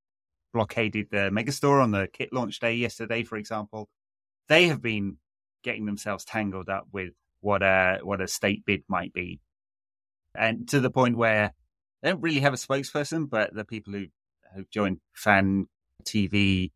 [0.53, 3.89] Blockaded the megastore on the kit launch day yesterday, for example.
[4.49, 5.17] They have been
[5.65, 9.41] getting themselves tangled up with what a what a state bid might be,
[10.37, 11.53] and to the point where
[12.05, 14.07] they don't really have a spokesperson, but the people who
[14.55, 15.67] who joined fan
[16.05, 16.71] TV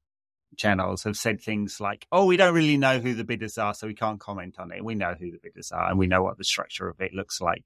[0.57, 3.87] channels have said things like, "Oh, we don't really know who the bidders are, so
[3.87, 4.83] we can't comment on it.
[4.83, 7.43] We know who the bidders are, and we know what the structure of it looks
[7.43, 7.65] like."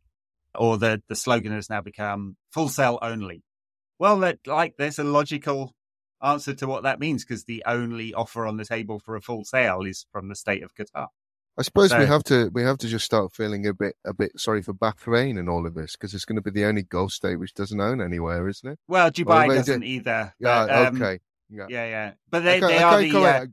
[0.56, 3.44] Or the the slogan has now become "full sale only."
[3.98, 5.72] Well, that like there's a logical
[6.20, 9.44] answer to what that means because the only offer on the table for a full
[9.44, 11.08] sale is from the state of Qatar.
[11.58, 14.32] I suppose we have to we have to just start feeling a bit a bit
[14.40, 17.12] sorry for Bahrain and all of this because it's going to be the only Gulf
[17.12, 18.78] state which doesn't own anywhere, isn't it?
[18.88, 19.88] Well, Dubai Well, doesn't Yeah.
[19.88, 20.34] either.
[20.40, 21.20] but, um, okay.
[21.50, 21.66] Yeah.
[21.68, 22.12] Yeah, yeah.
[22.30, 23.46] But they, Okay, they are the, uh,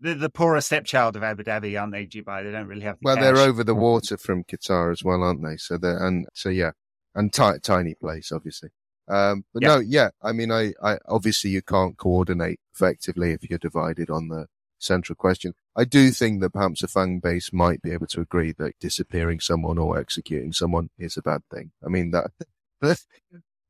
[0.00, 2.06] the the poorer stepchild of Abu Dhabi, aren't they?
[2.06, 2.42] Dubai.
[2.42, 2.96] They don't really have.
[2.96, 3.22] The well, cash.
[3.24, 5.56] they're over the water from Qatar as well, aren't they?
[5.56, 6.72] So they're and so yeah,
[7.14, 8.70] and ti- tiny place, obviously.
[9.08, 9.68] Um, but Yeah.
[9.68, 10.08] no, yeah.
[10.20, 14.46] I mean, I, I obviously you can't coordinate effectively if you're divided on the
[14.80, 15.54] central question.
[15.76, 19.40] I do think that perhaps a fan base might be able to agree that disappearing
[19.40, 21.72] someone or executing someone is a bad thing.
[21.84, 22.30] I mean that,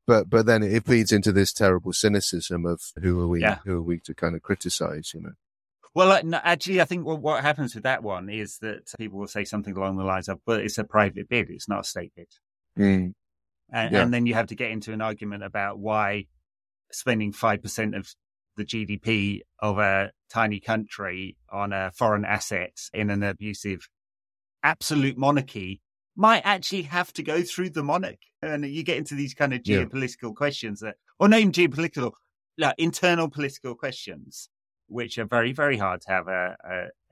[0.07, 3.59] but but then it feeds into this terrible cynicism of who are we, Yeah.
[3.65, 5.33] who are we to kind of criticize, you know?
[5.93, 9.43] Well, actually, I think what, what happens with that one is that people will say
[9.43, 12.27] something along the lines of, "But it's a private bid; it's not a state bid."
[12.77, 13.13] Mm.
[13.71, 14.03] And, Yeah.
[14.03, 16.27] and then you have to get into an argument about why
[16.91, 18.07] spending 5% of
[18.57, 23.87] the GDP of a tiny country on a foreign asset in an abusive
[24.63, 25.81] absolute monarchy
[26.15, 28.17] might actually have to go through the monarch.
[28.41, 29.83] And you get into these kind of Yeah.
[29.83, 32.11] geopolitical questions that, or not even geopolitical,
[32.57, 34.49] like internal political questions,
[34.87, 36.57] which are very, very hard to have a,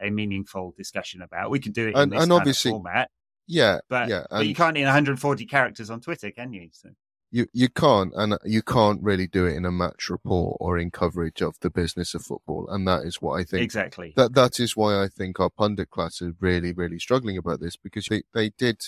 [0.01, 1.51] a, a meaningful discussion about.
[1.51, 3.11] We could do it in And- this and kind obviously- of format,
[3.47, 6.69] Yeah, but, yeah, but you can't in 140 characters on Twitter, can you?
[6.71, 6.89] So.
[7.31, 10.91] You you can't, and you can't really do it in a match report or in
[10.91, 13.63] coverage of the business of football, and that is what I think.
[13.63, 14.13] Exactly.
[14.15, 17.75] That that is why I think our pundit class is really really struggling about this
[17.75, 18.79] because they they did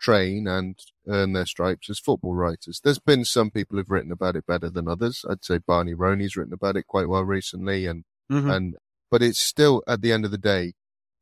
[0.00, 2.80] train and earn their stripes as football writers.
[2.82, 5.24] There's been some people who've written about it better than others.
[5.30, 8.54] I'd say Barney Ronay's written about it quite well recently, and Mhm.
[8.54, 8.76] and
[9.10, 10.72] but it's still at the end of the day,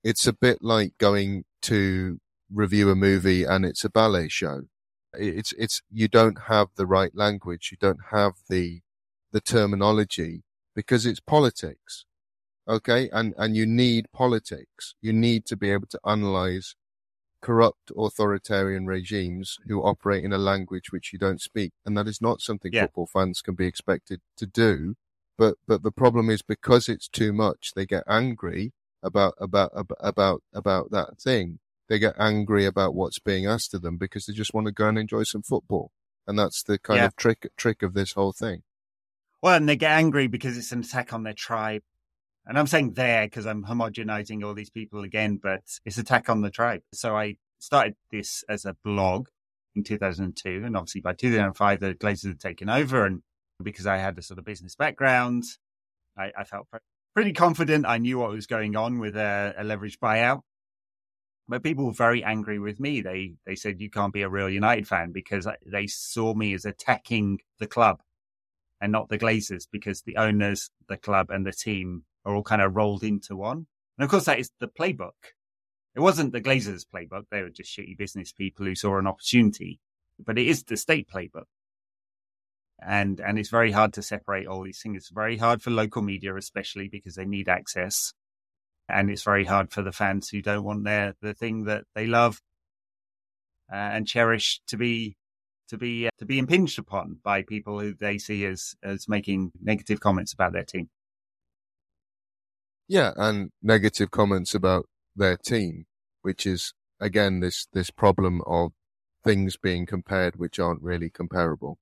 [0.03, 2.19] it's a bit like going to
[2.51, 4.63] review a movie and it's a ballet show.
[5.15, 7.71] It's, it's, you don't have the right language.
[7.71, 8.81] You don't have the,
[9.33, 10.43] the terminology
[10.75, 12.05] because it's politics.
[12.69, 13.09] Okay.
[13.13, 14.95] And, and you need politics.
[15.01, 16.75] You need to be able to analyze
[17.43, 21.73] corrupt authoritarian regimes who operate in a language which you don't speak.
[21.85, 22.83] And that is not something yeah.
[22.83, 24.95] football fans can be expected to do.
[25.37, 30.43] But, but the problem is because it's too much, they get angry about, about, about,
[30.55, 31.59] about that thing.
[31.93, 34.89] They get angry about what's being asked of them because they just want to go
[34.89, 35.91] and enjoy some football.
[36.27, 37.05] And that's the kind yeah.
[37.05, 38.63] of trick, trick of this whole thing.
[39.43, 41.83] Well, and they get angry because it's an attack on their tribe.
[42.47, 46.41] And I'm saying there because I'm homogenizing all these people again, but it's attack on
[46.41, 46.81] the tribe.
[46.95, 49.29] So I started this as a blog
[49.75, 50.63] in 2002.
[50.65, 53.05] And obviously by 2005, the Glazers had taken over.
[53.05, 53.21] And
[53.63, 55.45] because I had a sort of business background,
[56.17, 56.69] I, I felt
[57.15, 57.85] pretty confident.
[57.85, 60.41] I knew what was going on with a, a leveraged buyout.
[61.53, 63.03] But people were very angry with me.
[63.03, 66.65] They they said you can't be a real United fan because they saw me as
[66.65, 68.01] attacking the club
[68.81, 72.63] and not the Glazers because the owners, the club, and the team are all kind
[72.63, 73.67] of rolled into one.
[73.99, 75.35] And of course, that is the playbook.
[75.95, 77.25] It wasn't the Glazers' playbook.
[77.31, 79.79] They were just shitty business people who saw an opportunity,
[80.19, 81.51] but it is the state playbook.
[82.81, 84.97] And, and it's very hard to separate all these things.
[84.97, 88.15] It's very hard for local media, especially because they need access.
[88.89, 92.07] And it's very hard for the fans who don't want their, the thing that they
[92.07, 92.43] love
[93.73, 95.17] uh, and cherish to be
[95.69, 99.53] to be uh, to be impinged upon by people who they see as as making
[99.61, 100.91] negative comments about their team.
[102.87, 105.87] Yeah, and negative comments about their team,
[106.21, 108.73] which is again this this problem of
[109.25, 111.79] things being compared which aren't really comparable.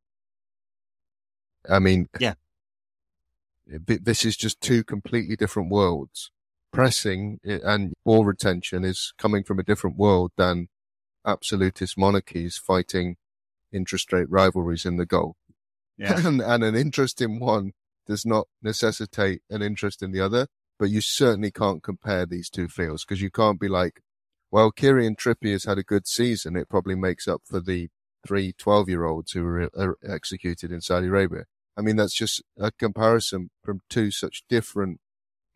[1.69, 2.35] I mean, yeah,
[3.67, 6.31] this is just two completely different worlds.
[6.73, 10.69] Pressing and ball retention is coming from a different world than
[11.27, 13.17] absolutist monarchies fighting
[13.73, 15.35] interest rate rivalries in the goal.
[15.99, 16.21] Yeah.
[16.27, 17.73] and, and an interest in one
[18.07, 20.47] does not necessitate an interest in the other
[20.81, 24.01] but you certainly can't compare these two fields because you can't be like,
[24.51, 26.57] well, Kieran Trippier has had a good season.
[26.57, 27.91] It probably makes up for the
[28.27, 31.45] three 12 year olds who were uh, executed in Saudi Arabia.
[31.77, 35.01] I mean, that's just a comparison from two such different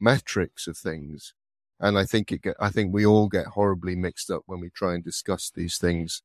[0.01, 1.35] metrics of things.
[1.81, 4.71] And I think it get, I think we all get horribly mixed up when we
[4.71, 6.23] try and discuss these things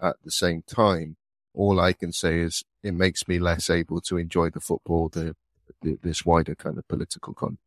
[0.00, 1.16] at the same time.
[1.54, 5.36] All I can say is it makes me less able to enjoy the football, the,
[5.82, 7.66] the this wider kind of political context.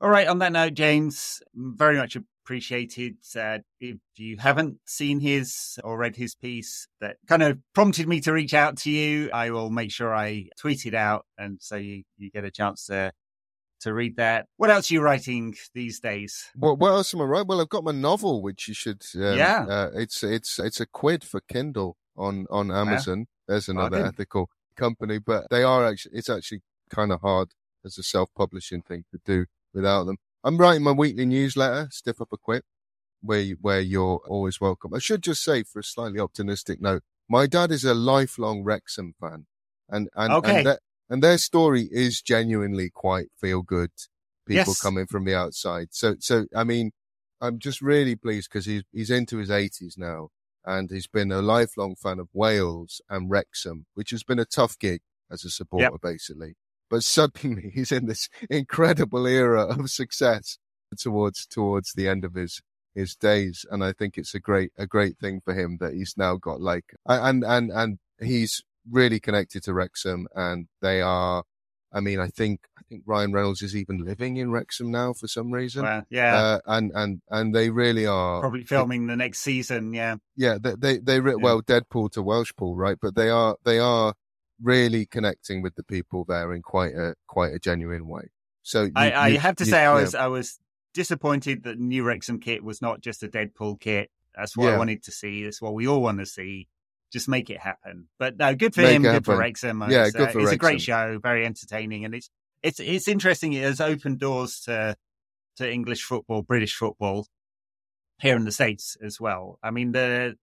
[0.00, 0.26] All right.
[0.26, 2.16] On that note, James, very much
[2.50, 3.16] appreciated.
[3.36, 8.20] Uh, if you haven't seen his or read his piece that kind of prompted me
[8.22, 11.76] to reach out to you, I will make sure I tweet it out and so
[11.76, 13.12] you, you get a chance to
[13.80, 14.46] to read that.
[14.56, 16.50] What else are you writing these days?
[16.56, 17.48] Well, what else am I writing?
[17.48, 19.02] Well, I've got my novel, which you should.
[19.14, 23.26] Um, yeah, uh, it's it's it's a quid for Kindle on on Amazon.
[23.48, 26.18] There's another ethical company, but they are actually.
[26.18, 27.50] It's actually kind of hard
[27.84, 30.16] as a self publishing thing to do without them.
[30.44, 32.64] I'm writing my weekly newsletter, Stiff Upper Quip,
[33.20, 34.94] where you, where you're always welcome.
[34.94, 39.14] I should just say, for a slightly optimistic note, my dad is a lifelong Wrexham
[39.20, 39.46] fan,
[39.88, 40.58] and and okay.
[40.58, 40.78] and, their,
[41.10, 43.90] and their story is genuinely quite feel good.
[44.46, 44.80] People yes.
[44.80, 46.92] coming from the outside, so so I mean,
[47.40, 50.28] I'm just really pleased because he's he's into his 80s now,
[50.64, 54.78] and he's been a lifelong fan of Wales and Wrexham, which has been a tough
[54.78, 56.00] gig as a supporter, yep.
[56.02, 56.54] basically
[56.90, 60.58] but suddenly he's in this incredible era of success
[60.98, 62.60] towards towards the end of his
[62.94, 66.14] his days and i think it's a great a great thing for him that he's
[66.16, 71.42] now got like and and and he's really connected to wrexham and they are
[71.92, 75.26] i mean i think i think ryan reynolds is even living in wrexham now for
[75.26, 79.40] some reason well, yeah uh, and and and they really are probably filming the next
[79.40, 81.34] season yeah yeah they they, they yeah.
[81.34, 84.14] well deadpool to welshpool right but they are they are
[84.62, 88.30] really connecting with the people there in quite a quite a genuine way.
[88.62, 90.58] So you, I, I have to you, say, I was I was
[90.94, 94.10] disappointed that New Wrexham kit was not just a Deadpool kit.
[94.36, 94.74] That's what yeah.
[94.74, 95.44] I wanted to see.
[95.44, 96.68] That's what we all want to see.
[97.12, 98.08] Just make it happen.
[98.18, 99.02] But no, good for make him.
[99.02, 99.84] Good for Wrexham.
[99.88, 102.30] Yeah, it's, good uh, for It's a great show, very entertaining, and it's
[102.62, 103.52] it's it's interesting.
[103.52, 104.96] It has opened doors to
[105.56, 107.26] to English football, British football
[108.20, 109.58] here in the states as well.
[109.62, 110.36] I mean the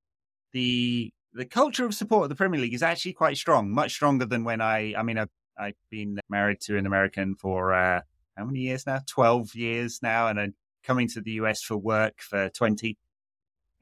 [0.52, 4.26] the the culture of support of the Premier League is actually quite strong, much stronger
[4.26, 8.02] than when I, I mean, I've, I've been married to an American for uh,
[8.36, 9.02] how many years now?
[9.06, 10.28] 12 years now.
[10.28, 10.54] And then
[10.84, 12.98] coming to the US for work for 20.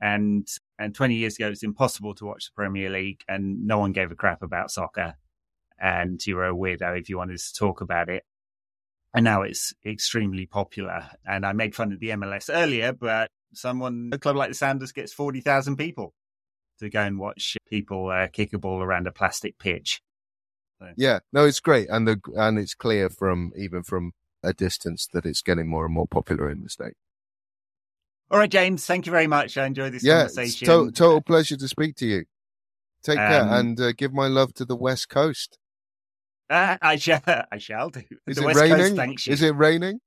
[0.01, 0.47] And,
[0.77, 3.93] and 20 years ago, it was impossible to watch the Premier League and no one
[3.93, 5.15] gave a crap about soccer.
[5.79, 8.23] And you were a weirdo if you wanted to talk about it.
[9.13, 11.09] and now it's extremely popular.
[11.25, 14.91] And I made fun of the MLS earlier, but someone, a club like the Sounders,
[14.91, 16.13] gets 40,000 people
[16.79, 20.01] to go and watch people uh, kick a ball around a plastic pitch.
[20.79, 20.91] So.
[20.97, 21.87] Yeah, no, it's great.
[21.89, 24.11] And the, and it's clear from even from
[24.43, 26.95] a distance that it's getting more and more popular in the state.
[28.31, 29.57] All right, James, thank you very much.
[29.57, 30.65] I enjoyed this yeah, conversation.
[30.67, 32.25] To- total pleasure to speak to you.
[33.03, 35.59] Take um, care and uh, give my love to the West Coast.
[36.49, 37.21] Uh, I shall.
[37.51, 38.01] I shall do.
[38.27, 38.95] Is the it West raining?
[38.95, 39.99] Coast, Is it raining?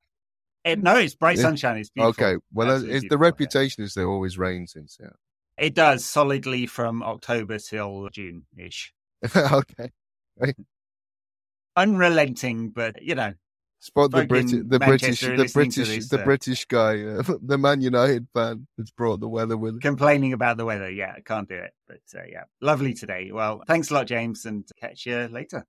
[0.65, 1.79] It, no, it's bright sunshine.
[1.79, 2.25] It's beautiful.
[2.25, 2.39] Okay.
[2.53, 5.17] Well, the reputation is there always rains in Seattle.
[5.57, 8.93] It does solidly from October till June ish.
[9.37, 9.91] okay.
[11.77, 13.35] Unrelenting, but you know.
[13.81, 18.27] Spot the British, the British, the British, the uh, British guy, uh, the Man United
[18.35, 19.75] fan that's brought the weather with.
[19.75, 19.81] Him.
[19.81, 21.73] Complaining about the weather, yeah, can't do it.
[21.87, 23.31] But uh, yeah, lovely today.
[23.33, 25.65] Well, thanks a lot, James, and catch you later.